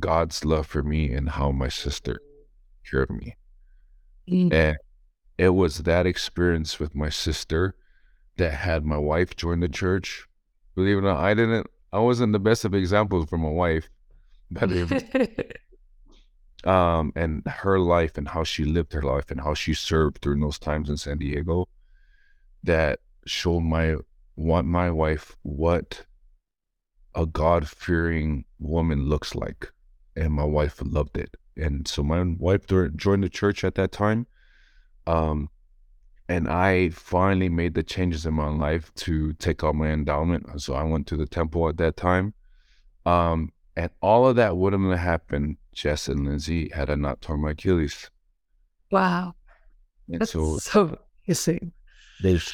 [0.01, 2.21] God's love for me and how my sister
[2.91, 3.37] cared for me.
[4.29, 4.53] Mm.
[4.53, 4.77] And
[5.39, 7.77] it was that experience with my sister
[8.39, 10.27] that had my wife join the church.
[10.75, 13.89] Believe it or not, I didn't, I wasn't the best of examples for my wife,
[14.63, 15.61] it,
[16.65, 20.41] um, and her life and how she lived her life and how she served during
[20.41, 21.69] those times in San Diego
[22.63, 23.97] that showed my
[24.37, 26.05] want my wife what
[27.15, 29.71] a God fearing woman looks like.
[30.17, 31.37] And my wife loved it.
[31.57, 34.27] And so my wife joined the church at that time.
[35.07, 35.51] Um,
[36.29, 40.61] and I finally made the changes in my life to take out my endowment.
[40.61, 42.35] So I went to the temple at that time.
[43.05, 47.41] Um, and all of that wouldn't have happened, Jess and Lindsay, had I not torn
[47.41, 48.11] my Achilles.
[48.91, 49.35] Wow.
[50.09, 51.73] And That's so, so amazing.
[52.23, 52.53] There's,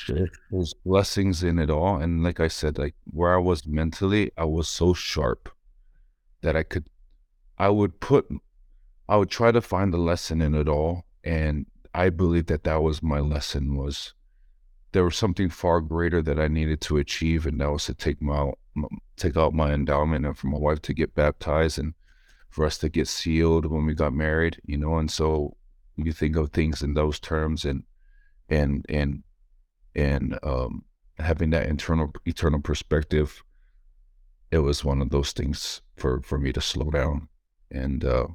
[0.50, 1.96] there's blessings in it all.
[1.96, 5.50] And like I said, like where I was mentally, I was so sharp
[6.40, 6.88] that I could,
[7.58, 8.26] I would put,
[9.08, 11.04] I would try to find the lesson in it all.
[11.22, 14.14] And I believe that that was my lesson was
[14.92, 17.44] there was something far greater that I needed to achieve.
[17.44, 18.52] And that was to take my
[19.16, 21.94] take out my endowment and for my wife to get baptized and
[22.50, 25.56] for us to get sealed when we got married, you know, and so
[25.96, 27.84] you think of things in those terms and
[28.48, 29.22] and and
[29.94, 30.84] and um
[31.18, 33.42] having that internal eternal perspective,
[34.50, 37.28] it was one of those things for for me to slow down.
[37.70, 38.28] And uh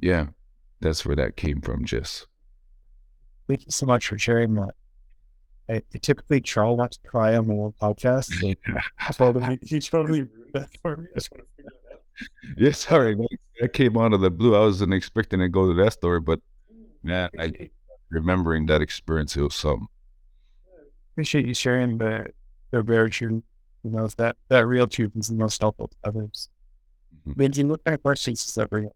[0.00, 0.26] yeah,
[0.80, 2.26] that's where that came from, just.
[3.48, 4.74] Thank you so much for sharing that.
[5.68, 8.32] I, typically Charles wants to cry on the podcast.
[8.40, 11.08] So totally, totally ruined that for me.
[11.14, 12.00] I just want to figure that out.
[12.58, 13.16] Yeah, sorry.
[13.60, 14.54] That came out of the blue.
[14.54, 16.40] I wasn't expecting to go to that story, but
[17.04, 17.70] yeah, I
[18.10, 19.88] remembering that experience, it was something.
[21.12, 22.26] Appreciate you sharing the
[22.70, 23.42] the very true,
[23.82, 26.48] you know, that that real truth is the most helpful to others.
[27.26, 27.40] Mm-hmm.
[27.40, 28.90] When you look at questions that bring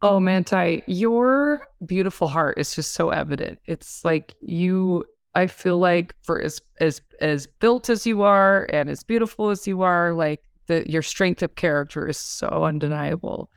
[0.00, 3.58] Oh, Manti, your beautiful heart is just so evident.
[3.66, 8.88] It's like you I feel like for as as as built as you are and
[8.88, 13.50] as beautiful as you are, like the your strength of character is so undeniable.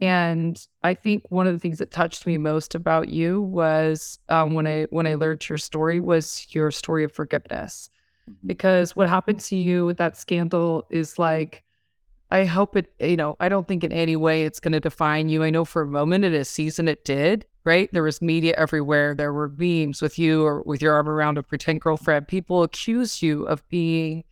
[0.00, 4.54] And I think one of the things that touched me most about you was um,
[4.54, 7.90] when I when I learned your story was your story of forgiveness,
[8.28, 8.46] mm-hmm.
[8.46, 11.64] because what happened to you with that scandal is like
[12.30, 15.28] I hope it, you know, I don't think in any way it's going to define
[15.28, 15.42] you.
[15.42, 17.88] I know for a moment in a season it did, right?
[17.92, 19.14] There was media everywhere.
[19.14, 22.28] There were memes with you or with your arm around a pretend girlfriend.
[22.28, 24.24] People accuse you of being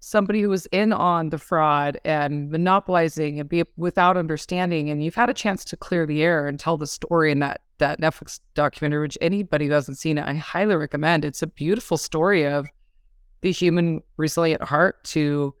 [0.00, 4.90] somebody who was in on the fraud and monopolizing and be without understanding.
[4.90, 7.62] And you've had a chance to clear the air and tell the story in that
[7.78, 11.24] that Netflix documentary, which anybody who hasn't seen it, I highly recommend.
[11.24, 12.66] It's a beautiful story of
[13.40, 15.54] the human resilient heart to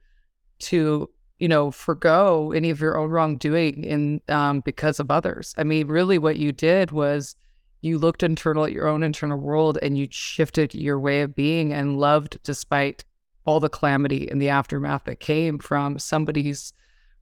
[0.60, 5.54] to you know, forego any of your own wrongdoing in um, because of others.
[5.58, 7.36] I mean, really, what you did was
[7.80, 11.72] you looked internal at your own internal world and you shifted your way of being
[11.72, 13.04] and loved despite
[13.44, 16.72] all the calamity and the aftermath that came from somebody's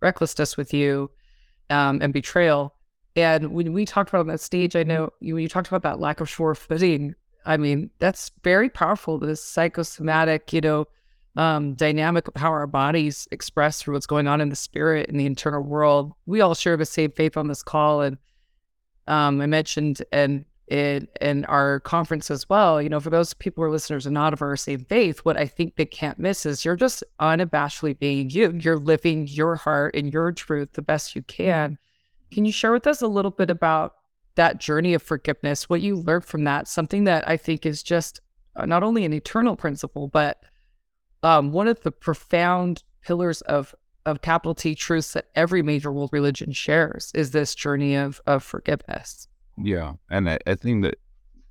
[0.00, 1.10] recklessness with you
[1.70, 2.74] um, and betrayal.
[3.16, 5.82] And when we talked about on that stage, I know you, when you talked about
[5.82, 9.18] that lack of sure footing, I mean, that's very powerful.
[9.18, 10.86] This psychosomatic, you know,
[11.36, 15.18] um, dynamic of how our bodies express through what's going on in the spirit and
[15.18, 16.12] the internal world.
[16.26, 18.02] We all share the same faith on this call.
[18.02, 18.18] And
[19.06, 22.80] um, I mentioned and in in our conference as well.
[22.80, 25.36] You know, for those people who are listeners and not of our same faith, what
[25.36, 28.52] I think they can't miss is you're just unabashedly being you.
[28.58, 31.78] You're living your heart and your truth the best you can.
[32.30, 33.96] Can you share with us a little bit about
[34.36, 36.68] that journey of forgiveness, what you learned from that?
[36.68, 38.20] Something that I think is just
[38.56, 40.42] uh, not only an eternal principle, but
[41.22, 46.10] um, one of the profound pillars of of capital T truths that every major world
[46.12, 49.28] religion shares is this journey of of forgiveness.
[49.56, 49.94] Yeah.
[50.10, 50.98] And I, I think that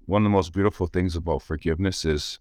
[0.05, 2.39] one of the most beautiful things about forgiveness is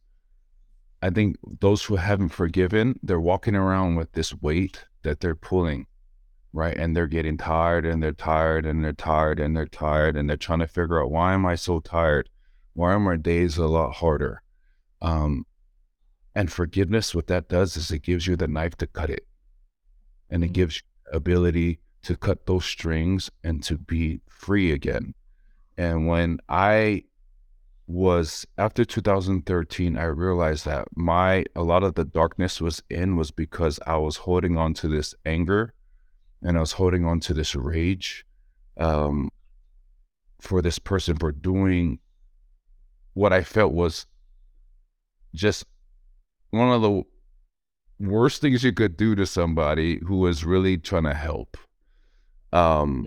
[1.03, 5.87] I think those who haven't forgiven, they're walking around with this weight that they're pulling,
[6.53, 6.77] right?
[6.77, 10.37] And they're getting tired and they're tired and they're tired and they're tired and they're
[10.37, 12.29] trying to figure out why am I so tired?
[12.75, 14.43] Why are my days a lot harder?
[15.01, 15.47] Um,
[16.35, 19.27] and forgiveness, what that does is it gives you the knife to cut it.
[20.31, 20.53] And it mm-hmm.
[20.55, 25.14] gives you ability to cut those strings and to be free again.
[25.77, 27.05] And when I
[27.87, 33.31] was after 2013, I realized that my a lot of the darkness was in was
[33.31, 35.75] because I was holding on to this anger
[36.43, 38.25] and I was holding on to this rage
[38.77, 39.31] um,
[40.40, 41.99] for this person for doing
[43.14, 44.07] what I felt was
[45.35, 45.64] just
[46.51, 47.03] one of the
[47.99, 51.57] worst things you could do to somebody who was really trying to help.
[52.53, 53.07] Um,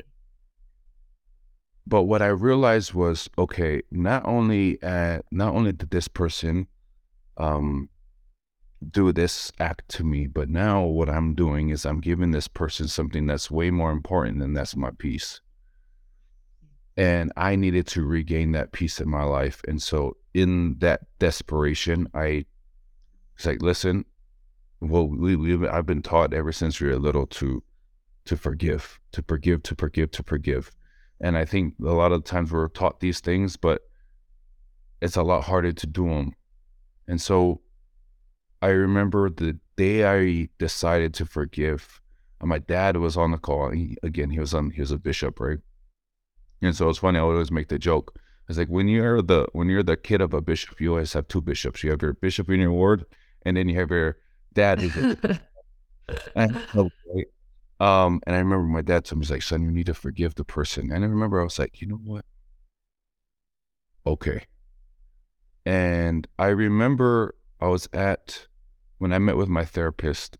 [1.85, 6.67] but what I realized was, okay, not only uh, not only did this person
[7.37, 7.89] um,
[8.91, 12.87] do this act to me, but now what I'm doing is I'm giving this person
[12.87, 15.41] something that's way more important than that's my peace.
[16.95, 19.61] And I needed to regain that peace in my life.
[19.67, 22.45] And so in that desperation, I
[23.37, 24.05] was like, listen,
[24.79, 27.63] well, we, we I've been taught ever since we were little to
[28.25, 30.71] to forgive, to forgive, to forgive, to forgive.
[31.19, 33.81] And I think a lot of times we're taught these things, but
[35.01, 36.33] it's a lot harder to do them.
[37.07, 37.61] And so
[38.61, 42.01] I remember the day I decided to forgive,
[42.41, 43.71] my dad was on the call.
[43.71, 45.59] He, again, he was on, he was a bishop, right?
[46.61, 47.19] And so it's funny.
[47.19, 48.17] I always make the joke.
[48.47, 51.27] It's like when you're the when you're the kid of a bishop, you always have
[51.27, 51.83] two bishops.
[51.83, 53.05] You have your bishop in your ward,
[53.45, 54.17] and then you have your
[54.53, 54.79] dad.
[54.79, 55.17] Who's
[56.35, 57.27] right?
[57.79, 60.35] Um, and I remember my dad told me, he's like, son, you need to forgive
[60.35, 60.89] the person.
[60.89, 62.23] And I remember I was like, you know what?
[64.07, 64.45] Okay.
[65.65, 68.47] And I remember I was at,
[68.99, 70.37] when I met with my therapist,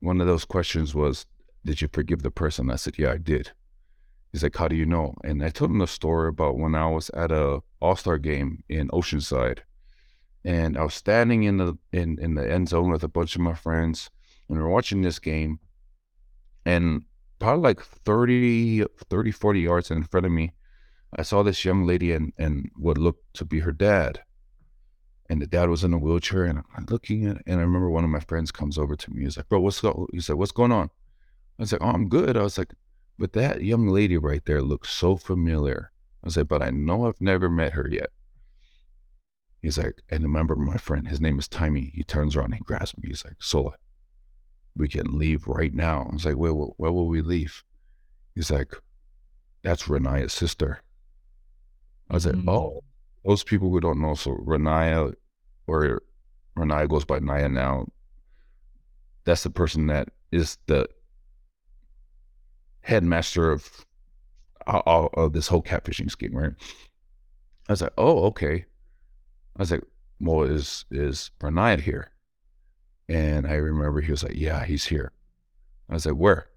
[0.00, 1.26] one of those questions was,
[1.64, 2.72] did you forgive the person?
[2.72, 3.52] I said, yeah, I did.
[4.32, 5.14] He's like, how do you know?
[5.22, 8.88] And I told him the story about when I was at a All-Star game in
[8.88, 9.60] Oceanside.
[10.44, 13.42] And I was standing in the in, in the end zone with a bunch of
[13.42, 14.10] my friends,
[14.48, 15.60] and we are watching this game
[16.64, 17.04] and
[17.38, 20.52] probably like 30, 30, 40 yards in front of me,
[21.16, 24.20] I saw this young lady and, and what looked to be her dad.
[25.28, 28.04] And the dad was in a wheelchair and I'm looking at and I remember one
[28.04, 29.24] of my friends comes over to me.
[29.24, 30.08] He's like, bro, what's go-?
[30.12, 30.90] he said, what's going on?
[31.58, 32.36] I was like, oh, I'm good.
[32.36, 32.74] I was like,
[33.18, 35.90] but that young lady right there looks so familiar.
[36.22, 38.10] I was like, but I know I've never met her yet.
[39.62, 41.92] He's like, and remember my friend, his name is Timmy.
[41.94, 43.08] He turns around and he grabs me.
[43.08, 43.74] He's like, Sola,
[44.76, 46.08] we can leave right now.
[46.10, 47.62] I was like, where, where will we leave?
[48.34, 48.74] He's like,
[49.62, 50.82] that's Ronaiah's sister.
[52.10, 52.38] I was mm-hmm.
[52.38, 52.52] like, mm.
[52.52, 52.84] oh,
[53.24, 55.14] those people who don't know, so Ronaiah,
[55.68, 56.02] or
[56.58, 57.86] Ronaiah goes by Naya now,
[59.24, 60.88] that's the person that is the
[62.80, 63.86] headmaster of,
[64.66, 66.52] of, of this whole catfishing scheme, right?
[67.68, 68.64] I was like, oh, okay.
[69.56, 69.84] I was like,
[70.20, 72.12] well, is is Ronaiah here?
[73.08, 75.12] And I remember he was like, Yeah, he's here.
[75.90, 76.48] I was like, Where?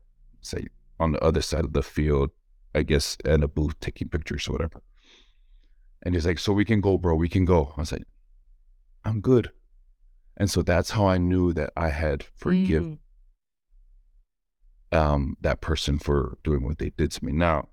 [0.41, 0.67] Say
[0.99, 2.31] on the other side of the field,
[2.73, 4.81] I guess, in a booth taking pictures or whatever.
[6.03, 7.73] And he's like, So we can go, bro, we can go.
[7.75, 8.05] I was like,
[9.03, 9.51] I'm good.
[10.37, 12.99] And so that's how I knew that I had forgiven
[14.91, 14.97] mm.
[14.97, 17.31] um, that person for doing what they did to me.
[17.31, 17.69] Now,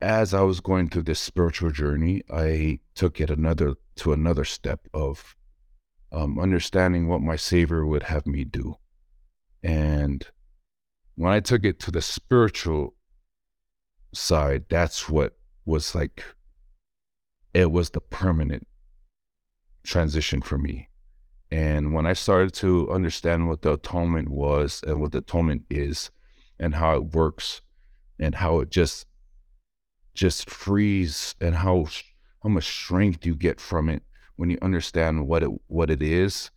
[0.00, 4.88] as I was going through this spiritual journey, I took it another to another step
[4.94, 5.36] of
[6.12, 8.76] um, understanding what my Savior would have me do.
[9.62, 10.26] And
[11.16, 12.94] when I took it to the spiritual
[14.14, 16.24] side, that's what was like,
[17.52, 18.66] it was the permanent
[19.84, 20.88] transition for me.
[21.50, 26.10] And when I started to understand what the atonement was and what the atonement is
[26.58, 27.60] and how it works
[28.18, 29.06] and how it just
[30.14, 31.86] just freeze and how
[32.42, 34.02] how much strength you get from it
[34.36, 36.50] when you understand what it what it is,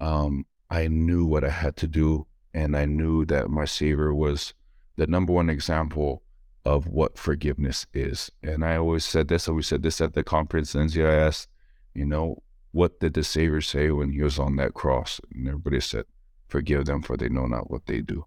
[0.00, 4.52] um, I knew what I had to do and I knew that my savior was
[4.96, 6.22] the number one example
[6.64, 8.30] of what forgiveness is.
[8.42, 11.48] And I always said this, I always said this at the conference, Lindsay, I asked,
[11.94, 12.42] you know,
[12.72, 15.18] what did the Savior say when he was on that cross?
[15.34, 16.04] And everybody said,
[16.48, 18.26] Forgive them, for they know not what they do.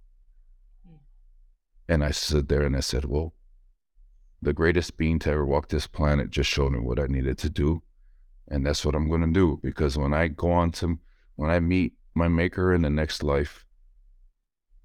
[0.87, 0.95] Hmm.
[1.87, 3.34] And I stood there and I said, Well,
[4.45, 7.49] the greatest being to ever walk this planet just showed me what I needed to
[7.49, 7.81] do.
[8.47, 9.59] And that's what I'm going to do.
[9.63, 10.99] Because when I go on to,
[11.35, 13.65] when I meet my maker in the next life,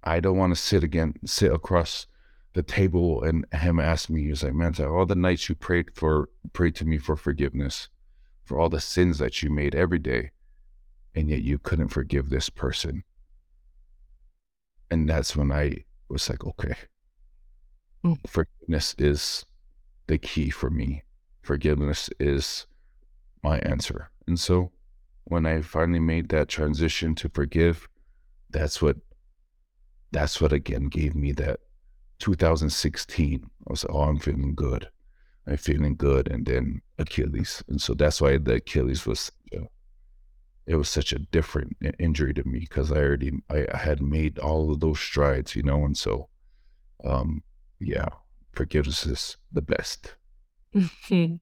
[0.02, 2.06] I don't want to sit again, sit across
[2.54, 6.30] the table and him ask me, he's like, man, all the nights you prayed for,
[6.54, 7.88] prayed to me for forgiveness
[8.44, 10.30] for all the sins that you made every day,
[11.14, 13.04] and yet you couldn't forgive this person.
[14.90, 16.74] And that's when I was like, okay,
[18.04, 18.16] mm.
[18.26, 19.44] forgiveness is
[20.10, 21.04] the key for me.
[21.42, 22.66] Forgiveness is
[23.44, 24.10] my answer.
[24.26, 24.72] And so
[25.24, 27.88] when I finally made that transition to forgive,
[28.50, 28.96] that's what
[30.10, 31.60] that's what again gave me that
[32.18, 33.44] 2016.
[33.44, 34.88] I was like, oh, I'm feeling good.
[35.46, 39.30] I'm feeling good, and then Achilles, and so that's why the Achilles was.
[39.54, 39.66] Uh,
[40.66, 44.38] it was such a different injury to me because I already I, I had made
[44.40, 46.28] all of those strides, you know, and so,
[47.04, 47.42] um,
[47.78, 48.08] yeah,
[48.52, 50.14] forgiveness is the best.
[51.10, 51.40] and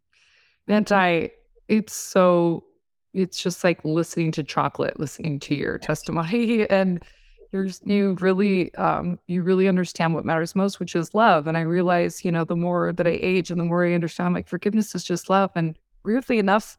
[0.93, 1.31] I,
[1.69, 2.65] it's so,
[3.13, 7.03] it's just like listening to chocolate, listening to your testimony, and
[7.51, 11.47] there's you really um you really understand what matters most which is love.
[11.47, 14.35] And i realize you know the more that i age and the more i understand
[14.35, 15.51] like forgiveness is just love.
[15.55, 16.79] And weirdly enough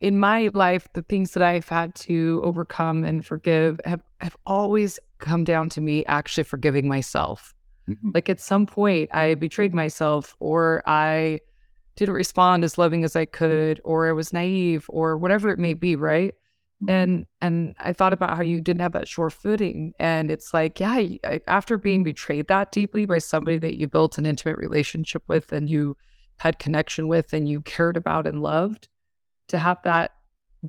[0.00, 4.98] in my life the things that i've had to overcome and forgive have, have always
[5.18, 7.54] come down to me actually forgiving myself
[7.92, 8.10] mm-hmm.
[8.14, 11.38] like at some point i betrayed myself or i
[11.96, 15.74] didn't respond as loving as i could or i was naive or whatever it may
[15.74, 16.34] be right
[16.88, 20.80] and and i thought about how you didn't have that sure footing and it's like
[20.80, 21.00] yeah
[21.46, 25.70] after being betrayed that deeply by somebody that you built an intimate relationship with and
[25.70, 25.96] you
[26.38, 28.88] had connection with and you cared about and loved
[29.48, 30.12] to have that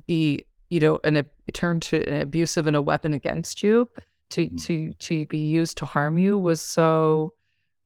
[0.06, 3.88] be you know an a turn to an abusive and a weapon against you
[4.34, 4.64] to mm.
[4.66, 7.32] to to be used to harm you was so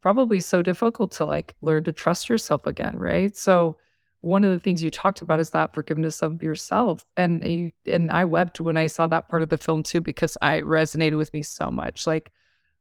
[0.00, 3.36] probably so difficult to like learn to trust yourself again right?
[3.36, 3.76] So
[4.20, 8.10] one of the things you talked about is that forgiveness of yourself and you, and
[8.10, 11.32] I wept when I saw that part of the film too because I resonated with
[11.32, 12.06] me so much.
[12.06, 12.32] Like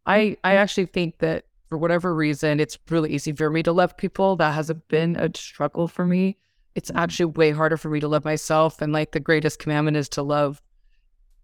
[0.06, 3.98] I I actually think that for whatever reason it's really easy for me to love
[3.98, 4.36] people.
[4.38, 6.38] That hasn't been a struggle for me.
[6.74, 7.00] It's mm-hmm.
[7.00, 10.24] actually way harder for me to love myself and like the greatest commandment is to
[10.24, 10.62] love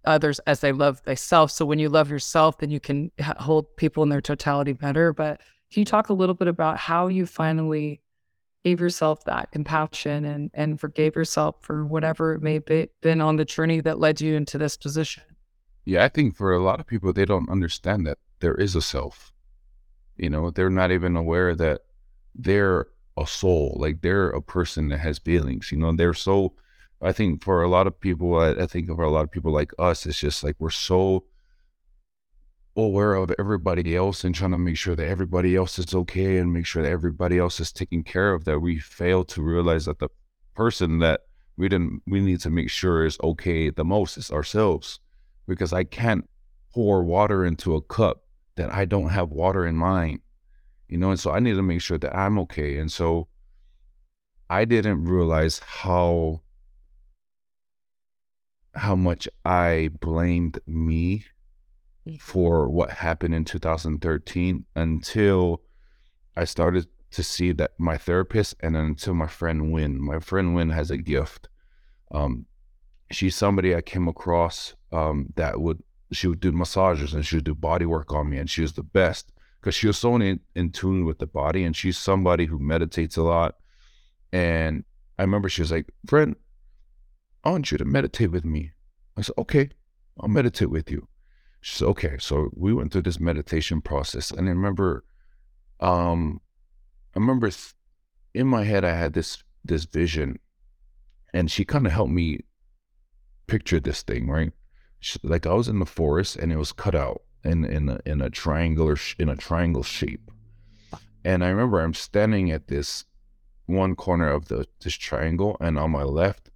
[0.05, 4.03] others as they love thyself so when you love yourself then you can hold people
[4.03, 5.39] in their totality better but
[5.71, 8.01] can you talk a little bit about how you finally
[8.63, 13.35] gave yourself that compassion and and forgave yourself for whatever it may be been on
[13.35, 15.23] the journey that led you into this position.
[15.85, 18.81] Yeah, I think for a lot of people they don't understand that there is a
[18.81, 19.31] self.
[20.15, 21.81] You know, they're not even aware that
[22.35, 22.87] they're
[23.17, 25.71] a soul, like they're a person that has feelings.
[25.71, 26.53] You know, they're so
[27.03, 29.51] I think for a lot of people, I, I think for a lot of people
[29.51, 31.25] like us, it's just like we're so
[32.75, 36.51] aware of everybody else and trying to make sure that everybody else is okay and
[36.51, 39.99] make sure that everybody else is taken care of that we fail to realize that
[39.99, 40.09] the
[40.55, 41.21] person that
[41.55, 44.99] we didn't we need to make sure is okay the most is ourselves.
[45.47, 46.27] Because i can't
[46.73, 48.23] pour water into a cup
[48.55, 50.19] that i don't have water in mine
[50.87, 52.77] you know and so i need to make sure that i'm okay.
[52.77, 53.27] And so
[54.49, 56.42] i didn't realize how
[58.75, 61.23] how much i blamed me
[62.19, 65.61] for what happened in 2013 until
[66.35, 70.01] I started to see that my therapist and until my friend Win.
[70.01, 71.47] My friend Win has a gift.
[72.11, 72.45] Um,
[73.11, 77.45] she's somebody I came across um, that would she would do massages and she would
[77.45, 80.39] do body work on me, and she was the best because she was so in,
[80.55, 83.55] in tune with the body, and she's somebody who meditates a lot.
[84.31, 84.83] And
[85.17, 86.35] I remember she was like, "Friend,
[87.43, 88.71] I want you to meditate with me."
[89.17, 89.69] I said, "Okay,
[90.19, 91.07] I'll meditate with you."
[91.63, 92.17] She said, okay.
[92.19, 94.31] So we went through this meditation process.
[94.31, 95.05] And I remember,
[95.79, 96.41] um,
[97.15, 97.73] I remember th-
[98.33, 100.39] in my head, I had this, this vision
[101.33, 102.41] and she kind of helped me
[103.47, 104.51] picture this thing, right?
[104.99, 107.99] She, like I was in the forest and it was cut out in, in a,
[108.05, 110.31] in a triangular, sh- in a triangle shape.
[111.23, 113.05] And I remember I'm standing at this
[113.67, 116.49] one corner of the, this triangle and on my left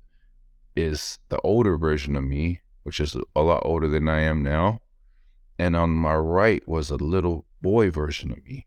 [0.77, 4.79] is the older version of me which is a lot older than I am now.
[5.59, 8.65] And on my right was a little boy version of me.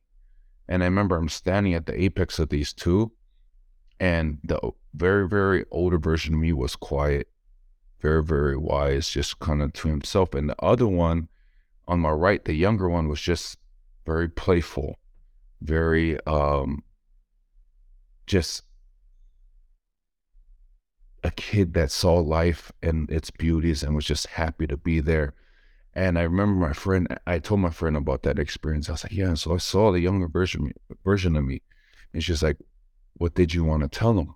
[0.68, 3.12] And I remember I'm standing at the apex of these two,
[3.98, 4.60] and the
[4.92, 7.28] very, very older version of me was quiet,
[8.02, 10.34] very, very wise, just kind of to himself.
[10.34, 11.30] And the other one
[11.88, 13.56] on my right, the younger one, was just
[14.04, 14.98] very playful,
[15.62, 16.84] very um
[18.26, 18.64] just
[21.22, 25.34] a kid that saw life and its beauties and was just happy to be there.
[25.94, 28.88] And I remember my friend, I told my friend about that experience.
[28.88, 30.72] I was like, yeah, so I saw the younger version,
[31.04, 31.62] version of me.
[32.14, 32.56] And she's like,
[33.14, 34.34] what did you want to tell him?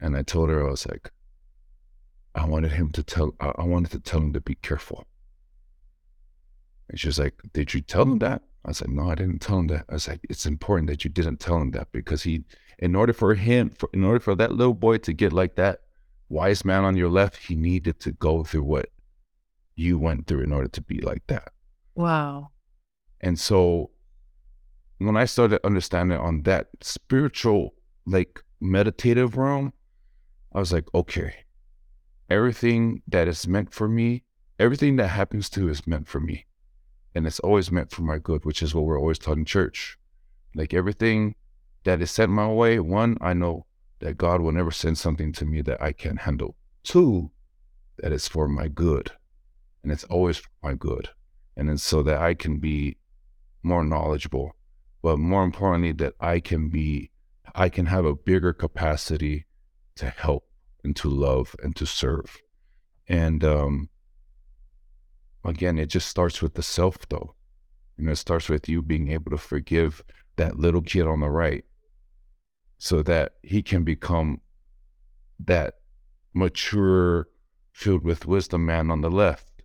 [0.00, 1.10] And I told her, I was like,
[2.34, 5.06] I wanted him to tell, I wanted to tell him to be careful.
[6.88, 8.42] And she's like, did you tell him that?
[8.64, 9.84] I said, no, I didn't tell him that.
[9.88, 12.44] I was like, it's important that you didn't tell him that because he,
[12.84, 15.80] in order for him, for, in order for that little boy to get like that
[16.28, 18.90] wise man on your left, he needed to go through what
[19.74, 21.48] you went through in order to be like that.
[21.94, 22.50] Wow.
[23.22, 23.88] And so
[24.98, 27.72] when I started understanding on that spiritual,
[28.04, 29.72] like meditative realm,
[30.52, 31.36] I was like, okay,
[32.28, 34.24] everything that is meant for me,
[34.58, 36.44] everything that happens to is meant for me.
[37.14, 39.96] And it's always meant for my good, which is what we're always taught in church.
[40.54, 41.36] Like everything
[41.84, 43.66] that is sent my way, one, I know
[44.00, 46.56] that God will never send something to me that I can't handle.
[46.82, 47.30] Two,
[47.98, 49.12] that it's for my good.
[49.82, 51.10] And it's always for my good.
[51.56, 52.96] And it's so that I can be
[53.62, 54.56] more knowledgeable,
[55.02, 57.10] but more importantly, that I can be,
[57.54, 59.46] I can have a bigger capacity
[59.96, 60.44] to help
[60.82, 62.38] and to love and to serve.
[63.08, 63.88] And um,
[65.44, 67.34] again, it just starts with the self, though.
[67.96, 70.02] You know, it starts with you being able to forgive
[70.36, 71.64] that little kid on the right
[72.84, 74.42] so that he can become
[75.40, 75.76] that
[76.34, 77.26] mature,
[77.72, 79.62] filled with wisdom man on the left.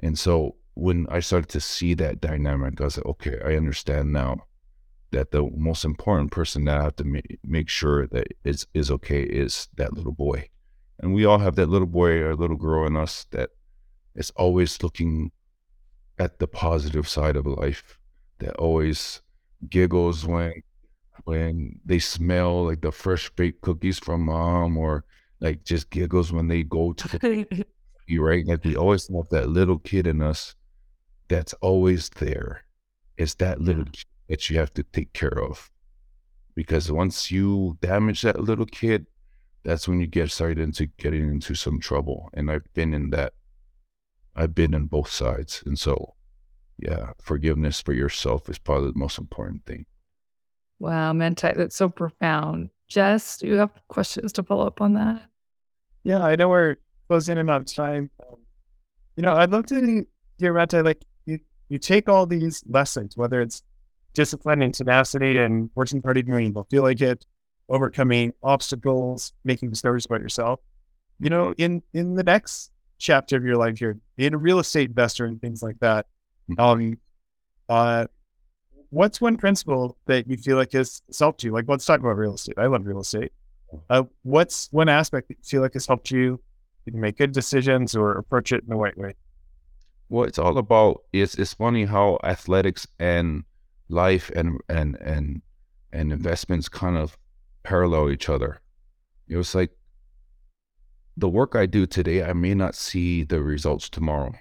[0.00, 4.12] And so when I started to see that dynamic, I was like, okay, I understand
[4.12, 4.44] now
[5.12, 8.90] that the most important person that I have to make, make sure that is is
[8.90, 10.50] okay is that little boy.
[10.98, 13.48] And we all have that little boy or little girl in us that
[14.14, 15.32] is always looking
[16.18, 17.98] at the positive side of life,
[18.40, 19.22] that always
[19.70, 20.62] giggles when
[21.24, 25.04] when they smell like the fresh baked cookies from mom or
[25.40, 27.46] like just giggles when they go to
[28.06, 28.46] you right?
[28.46, 30.54] Like we always have that little kid in us
[31.28, 32.64] that's always there.
[33.16, 35.70] It's that little kid that you have to take care of.
[36.54, 39.06] Because once you damage that little kid
[39.64, 43.32] that's when you get started into getting into some trouble and i've been in that.
[44.34, 46.14] I've been in both sides and so
[46.78, 49.84] yeah forgiveness for yourself is probably the most important thing
[50.82, 52.68] Wow, Manti, that's so profound.
[52.88, 55.22] Jess, do you have questions to follow up on that?
[56.02, 56.74] Yeah, I know we're
[57.06, 58.10] closing in on time.
[58.20, 58.38] Um,
[59.14, 60.04] you know, I'd love to
[60.38, 63.62] hear Manti, like you, you take all these lessons, whether it's
[64.12, 67.24] discipline and tenacity and working hard even when you don't feel like it,
[67.68, 70.58] overcoming obstacles, making discoveries about yourself.
[71.20, 74.88] You know, in in the next chapter of your life here, being a real estate
[74.88, 76.06] investor and things like that.
[76.48, 76.60] Hmm.
[76.60, 76.98] Um,
[77.68, 78.06] uh,
[78.92, 81.50] what's one principle that you feel like has helped you?
[81.50, 82.58] Like, let's talk about real estate.
[82.58, 83.32] I love real estate.
[83.88, 86.38] Uh, what's one aspect that you feel like has helped you,
[86.86, 89.14] make good decisions or approach it in the right way?
[90.10, 93.44] Well, it's all about it's it's funny how athletics and
[93.88, 95.40] life and and and
[95.90, 97.16] and investments kind of
[97.62, 98.60] parallel each other.
[99.26, 99.70] It was like
[101.16, 104.34] the work I do today, I may not see the results tomorrow.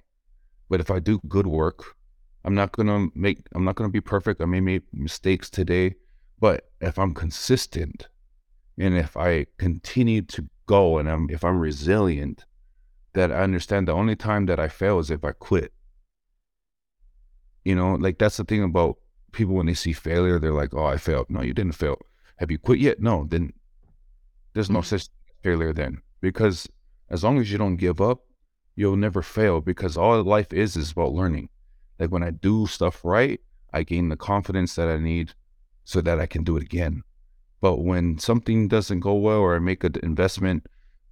[0.70, 1.96] But if I do good work,
[2.44, 4.42] I'm not gonna make I'm not gonna be perfect.
[4.42, 5.96] I may make mistakes today,
[6.40, 8.08] but if I'm consistent
[8.78, 12.46] and if I continue to go and I'm if I'm resilient,
[13.14, 15.74] that I understand the only time that I fail is if I quit.
[17.64, 18.98] You know, like that's the thing about
[19.32, 21.28] people when they see failure, they're like, Oh, I failed.
[21.30, 21.98] No, you didn't fail.
[22.38, 23.00] Have you quit yet?
[23.00, 23.54] No, then
[24.54, 24.98] there's no mm-hmm.
[24.98, 25.10] such
[25.44, 26.02] failure then.
[26.22, 26.68] Because
[27.10, 28.22] as long as you don't give up,
[28.76, 31.50] you'll never fail because all life is is about learning.
[32.02, 33.40] Like when I do stuff right,
[33.72, 35.36] I gain the confidence that I need
[35.84, 37.04] so that I can do it again.
[37.62, 40.66] But when something doesn't go well or I make an investment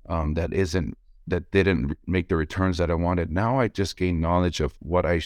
[0.07, 4.19] um, that isn't that didn't make the returns that I wanted, now I just gain
[4.19, 5.21] knowledge of what I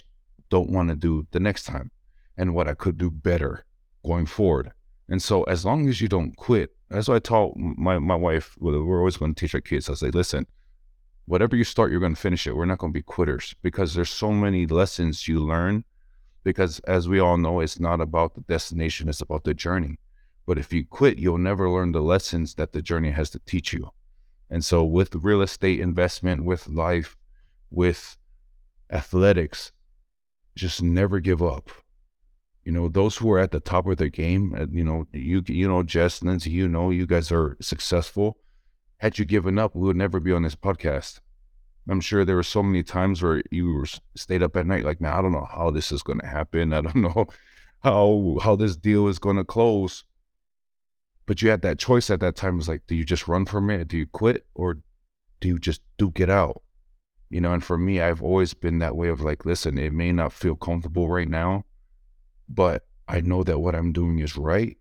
[0.49, 1.91] don't want to do the next time
[2.35, 3.63] and what I could do better
[4.05, 4.73] going forward.
[5.07, 8.57] And so as long as you don't quit, that's what I taught my, my wife,
[8.59, 9.89] we're always going to teach our kids.
[9.89, 10.45] I say, listen,
[11.25, 12.55] whatever you start, you're going to finish it.
[12.55, 15.83] We're not going to be quitters because there's so many lessons you learn.
[16.43, 19.97] Because as we all know, it's not about the destination, it's about the journey.
[20.45, 23.71] But if you quit, you'll never learn the lessons that the journey has to teach
[23.71, 23.91] you.
[24.49, 27.15] And so, with real estate investment, with life,
[27.71, 28.17] with
[28.91, 29.71] athletics,
[30.55, 31.71] just never give up.
[32.63, 35.43] You know, those who are at the top of their game, uh, you know, you
[35.47, 38.37] you know, Jess, Lindsay, you know, you guys are successful.
[39.03, 41.19] Had you given up, we would never be on this podcast.
[41.89, 43.85] I'm sure there were so many times where you were
[44.15, 46.71] stayed up at night, like, man, I don't know how this is going to happen.
[46.71, 47.27] I don't know
[47.83, 50.05] how how this deal is going to close.
[51.25, 52.53] But you had that choice at that time.
[52.53, 53.89] It was like, do you just run from it?
[53.89, 54.77] Do you quit, or
[55.41, 56.61] do you just do get out?
[57.29, 57.51] You know.
[57.51, 60.55] And for me, I've always been that way of like, listen, it may not feel
[60.55, 61.65] comfortable right now,
[62.47, 64.77] but I know that what I'm doing is right.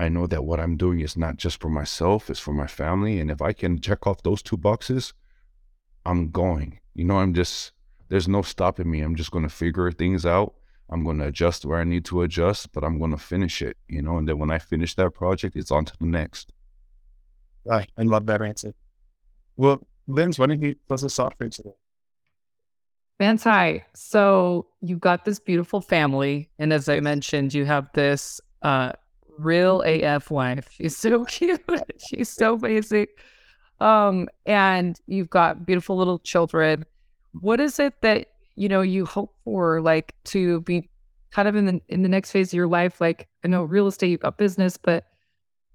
[0.00, 3.20] I know that what I'm doing is not just for myself; it's for my family.
[3.20, 5.12] And if I can check off those two boxes,
[6.06, 6.80] I'm going.
[6.94, 7.72] You know, I'm just,
[8.08, 9.00] there's no stopping me.
[9.02, 10.54] I'm just going to figure things out.
[10.90, 13.76] I'm going to adjust where I need to adjust, but I'm going to finish it,
[13.88, 16.52] you know, and then when I finish that project, it's on to the next.
[17.64, 17.88] Right.
[17.96, 18.74] I love that answer.
[19.56, 21.74] Well, Linz, why don't you close us off for today?
[23.20, 23.84] Vance, hi.
[23.94, 26.48] So you've got this beautiful family.
[26.58, 28.92] And as I mentioned, you have this uh,
[29.40, 30.68] real AF wife.
[30.72, 31.62] She's so cute.
[32.08, 33.18] She's so basic.
[33.80, 36.84] Um, and you've got beautiful little children.
[37.40, 40.88] What is it that you know you hope for, like to be
[41.30, 43.00] kind of in the in the next phase of your life?
[43.00, 45.04] Like I know real estate, you've got business, but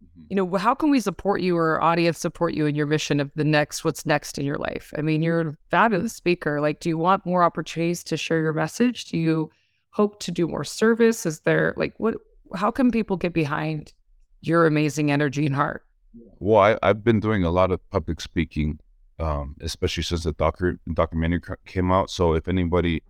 [0.03, 0.25] mm-hmm.
[0.29, 3.31] you know how can we support you or audience support you in your mission of
[3.35, 4.93] the next what's next in your life?
[4.97, 6.61] I mean, you're a fabulous speaker.
[6.61, 9.05] Like, do you want more opportunities to share your message?
[9.05, 9.49] Do you
[9.89, 11.25] hope to do more service?
[11.25, 12.15] Is there like what?
[12.53, 13.93] How can people get behind
[14.41, 15.85] your amazing energy and heart?
[16.39, 18.79] Well, I, I've been doing a lot of public speaking,
[19.19, 22.09] um, especially since the docu- documentary came out.
[22.09, 23.03] So if anybody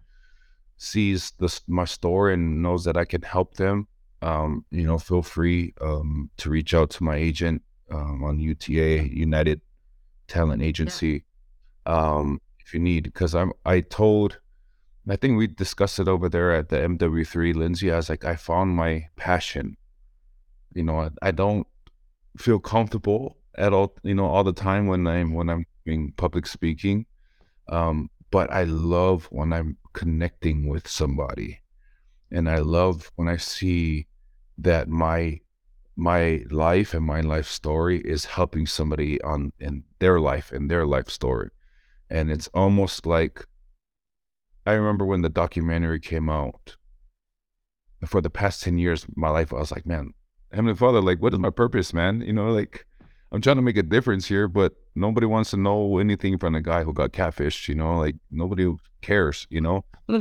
[0.78, 3.88] sees this my story and knows that I can help them,
[4.22, 7.62] um, you know, feel free um, to reach out to my agent
[7.92, 9.62] um, on UTA United
[10.28, 11.24] Talent Agency
[11.86, 12.16] yeah.
[12.16, 13.04] um, if you need.
[13.04, 14.40] Because I'm I told,
[15.08, 17.92] I think we discussed it over there at the MW3, Lindsay.
[17.92, 19.78] I was like, I found my passion.
[20.74, 21.68] You know, I, I don't
[22.38, 26.48] feel comfortable at all, you know, all the time when I'm when I'm doing public
[26.48, 27.06] speaking.
[27.70, 31.62] Um, but I love when I'm connecting with somebody,
[32.32, 34.08] and I love when I see
[34.58, 35.40] that my
[35.96, 40.86] my life and my life story is helping somebody on in their life and their
[40.86, 41.50] life story,
[42.10, 43.46] and it's almost like
[44.66, 46.76] I remember when the documentary came out.
[48.06, 50.14] For the past ten years, my life, I was like, man,
[50.52, 52.22] Heavenly Father, like, what is my purpose, man?
[52.22, 52.86] You know, like,
[53.32, 56.62] I'm trying to make a difference here, but nobody wants to know anything from a
[56.62, 59.86] guy who got catfished, you know, like, nobody cares, you know?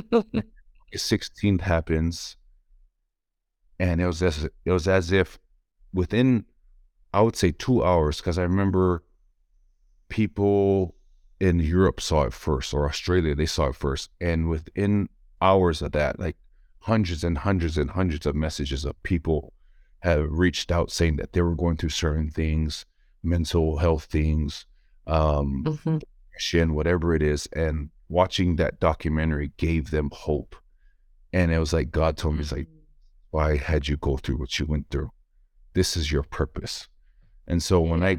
[0.95, 2.37] 16th happens,
[3.81, 5.39] and it was as, it was as if
[5.93, 6.45] within,
[7.13, 9.03] I would say, two hours, because I remember
[10.09, 10.95] people
[11.45, 14.11] in Europe saw it first, or Australia, they saw it first.
[14.19, 15.11] And within
[15.43, 16.37] hours of that, like,
[16.79, 19.53] hundreds and hundreds and hundreds of messages of people
[20.01, 22.87] have reached out saying that they were going through certain things,
[23.23, 24.65] mental health things,
[25.07, 26.73] um, mm-hmm.
[26.73, 27.47] whatever it is.
[27.55, 30.57] And watching that documentary gave them hope.
[31.33, 32.69] And it was like God told me, "It's like,
[33.31, 35.11] why had you go through what you went through?
[35.75, 36.89] This is your purpose."
[37.47, 38.19] And so when I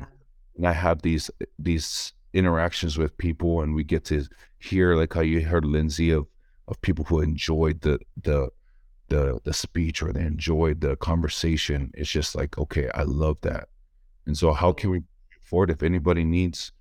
[0.54, 4.28] when I have these these interactions with people, and we get to
[4.60, 6.28] hear like how you heard Lindsay of
[6.68, 8.50] of people who enjoyed the the
[9.08, 11.92] the the speech or they enjoyed the conversation.
[11.94, 13.70] It's just like, okay, I love that.
[14.26, 15.04] And so how can we
[15.42, 16.72] afford if anybody needs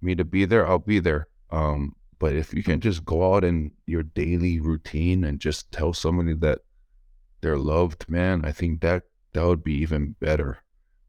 [0.00, 1.28] me to be there, I'll be there.
[1.50, 5.92] Um, but if you can just go out in your daily routine and just tell
[5.92, 6.60] somebody that
[7.40, 10.58] they're loved, man, I think that that would be even better.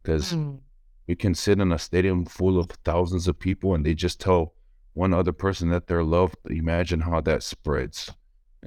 [0.02, 0.60] Because mm.
[1.08, 4.54] You can sit in a stadium full of thousands of people and they just tell
[4.94, 6.36] one other person that they're loved.
[6.50, 8.12] Imagine how that spreads.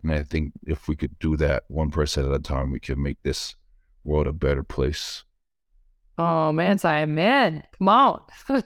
[0.02, 3.02] And I think if we could do that one person at a time, we can
[3.02, 3.56] make this
[4.04, 5.24] world a better place.
[6.16, 7.62] Oh man, I'm in.
[7.78, 8.22] Come on.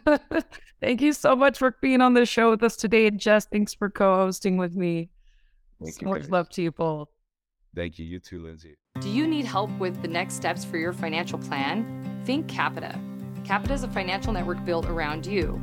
[0.81, 3.07] Thank you so much for being on the show with us today.
[3.07, 5.09] And Jess, thanks for co-hosting with me.
[5.83, 7.09] Thank so you, much love to you both.
[7.75, 8.05] Thank you.
[8.05, 8.77] You too, Lindsay.
[9.01, 12.21] Do you need help with the next steps for your financial plan?
[12.27, 13.01] Think Capita.
[13.45, 15.61] Capita is a financial network built around you.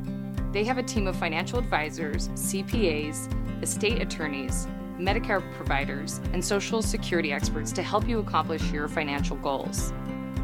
[0.51, 4.67] They have a team of financial advisors, CPAs, estate attorneys,
[4.99, 9.91] Medicare providers, and Social Security experts to help you accomplish your financial goals.